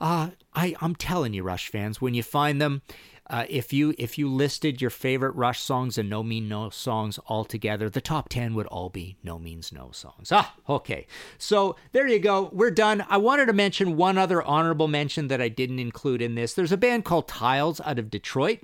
uh, 0.00 0.30
I 0.54 0.74
I'm 0.80 0.94
telling 0.94 1.32
you, 1.32 1.42
Rush 1.42 1.68
fans, 1.68 2.00
when 2.00 2.14
you 2.14 2.22
find 2.22 2.60
them, 2.60 2.82
uh, 3.30 3.44
if 3.48 3.72
you 3.72 3.94
if 3.98 4.18
you 4.18 4.28
listed 4.28 4.80
your 4.80 4.90
favorite 4.90 5.34
Rush 5.34 5.60
songs 5.60 5.96
and 5.96 6.10
No 6.10 6.22
Means 6.22 6.48
No 6.50 6.70
songs 6.70 7.18
all 7.26 7.44
together, 7.44 7.88
the 7.88 8.00
top 8.00 8.28
ten 8.28 8.54
would 8.54 8.66
all 8.66 8.90
be 8.90 9.16
No 9.22 9.38
Means 9.38 9.72
No 9.72 9.90
songs. 9.92 10.30
Ah, 10.32 10.54
okay. 10.68 11.06
So 11.38 11.76
there 11.92 12.06
you 12.06 12.18
go. 12.18 12.50
We're 12.52 12.70
done. 12.70 13.04
I 13.08 13.18
wanted 13.18 13.46
to 13.46 13.52
mention 13.52 13.96
one 13.96 14.18
other 14.18 14.42
honorable 14.42 14.88
mention 14.88 15.28
that 15.28 15.40
I 15.40 15.48
didn't 15.48 15.78
include 15.78 16.20
in 16.20 16.34
this. 16.34 16.54
There's 16.54 16.72
a 16.72 16.76
band 16.76 17.04
called 17.04 17.28
Tiles 17.28 17.80
out 17.80 17.98
of 17.98 18.10
Detroit. 18.10 18.60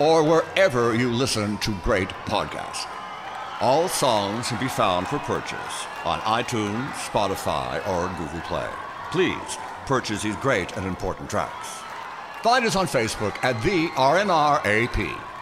or 0.00 0.22
wherever 0.22 0.94
you 0.94 1.10
listen 1.10 1.56
to 1.58 1.74
great 1.82 2.10
podcasts. 2.26 2.86
All 3.60 3.88
songs 3.88 4.48
can 4.48 4.58
be 4.60 4.68
found 4.68 5.08
for 5.08 5.18
purchase 5.20 5.86
on 6.04 6.20
iTunes, 6.20 6.90
Spotify, 6.92 7.80
or 7.88 8.08
Google 8.18 8.40
Play. 8.42 8.68
Please 9.10 9.56
purchase 9.86 10.22
these 10.22 10.36
great 10.36 10.76
and 10.76 10.86
important 10.86 11.30
tracks. 11.30 11.80
Find 12.42 12.66
us 12.66 12.76
on 12.76 12.86
Facebook 12.86 13.42
at 13.42 13.62
the 13.62 13.86
RNRAP. 13.94 15.33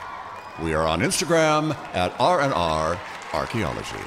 We 0.61 0.75
are 0.75 0.87
on 0.87 1.01
Instagram 1.01 1.75
at 1.95 2.12
R&R 2.21 3.01
Archaeology. 3.33 4.05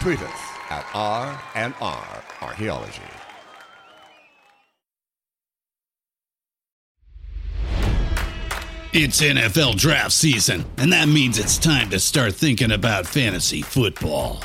Tweet 0.00 0.20
us 0.20 0.40
at 0.70 0.86
R&R 0.94 2.22
Archaeology. 2.40 3.02
It's 8.94 9.22
NFL 9.22 9.76
draft 9.76 10.12
season, 10.12 10.66
and 10.76 10.92
that 10.92 11.08
means 11.08 11.38
it's 11.38 11.56
time 11.56 11.88
to 11.90 11.98
start 11.98 12.34
thinking 12.34 12.70
about 12.70 13.06
fantasy 13.06 13.62
football. 13.62 14.44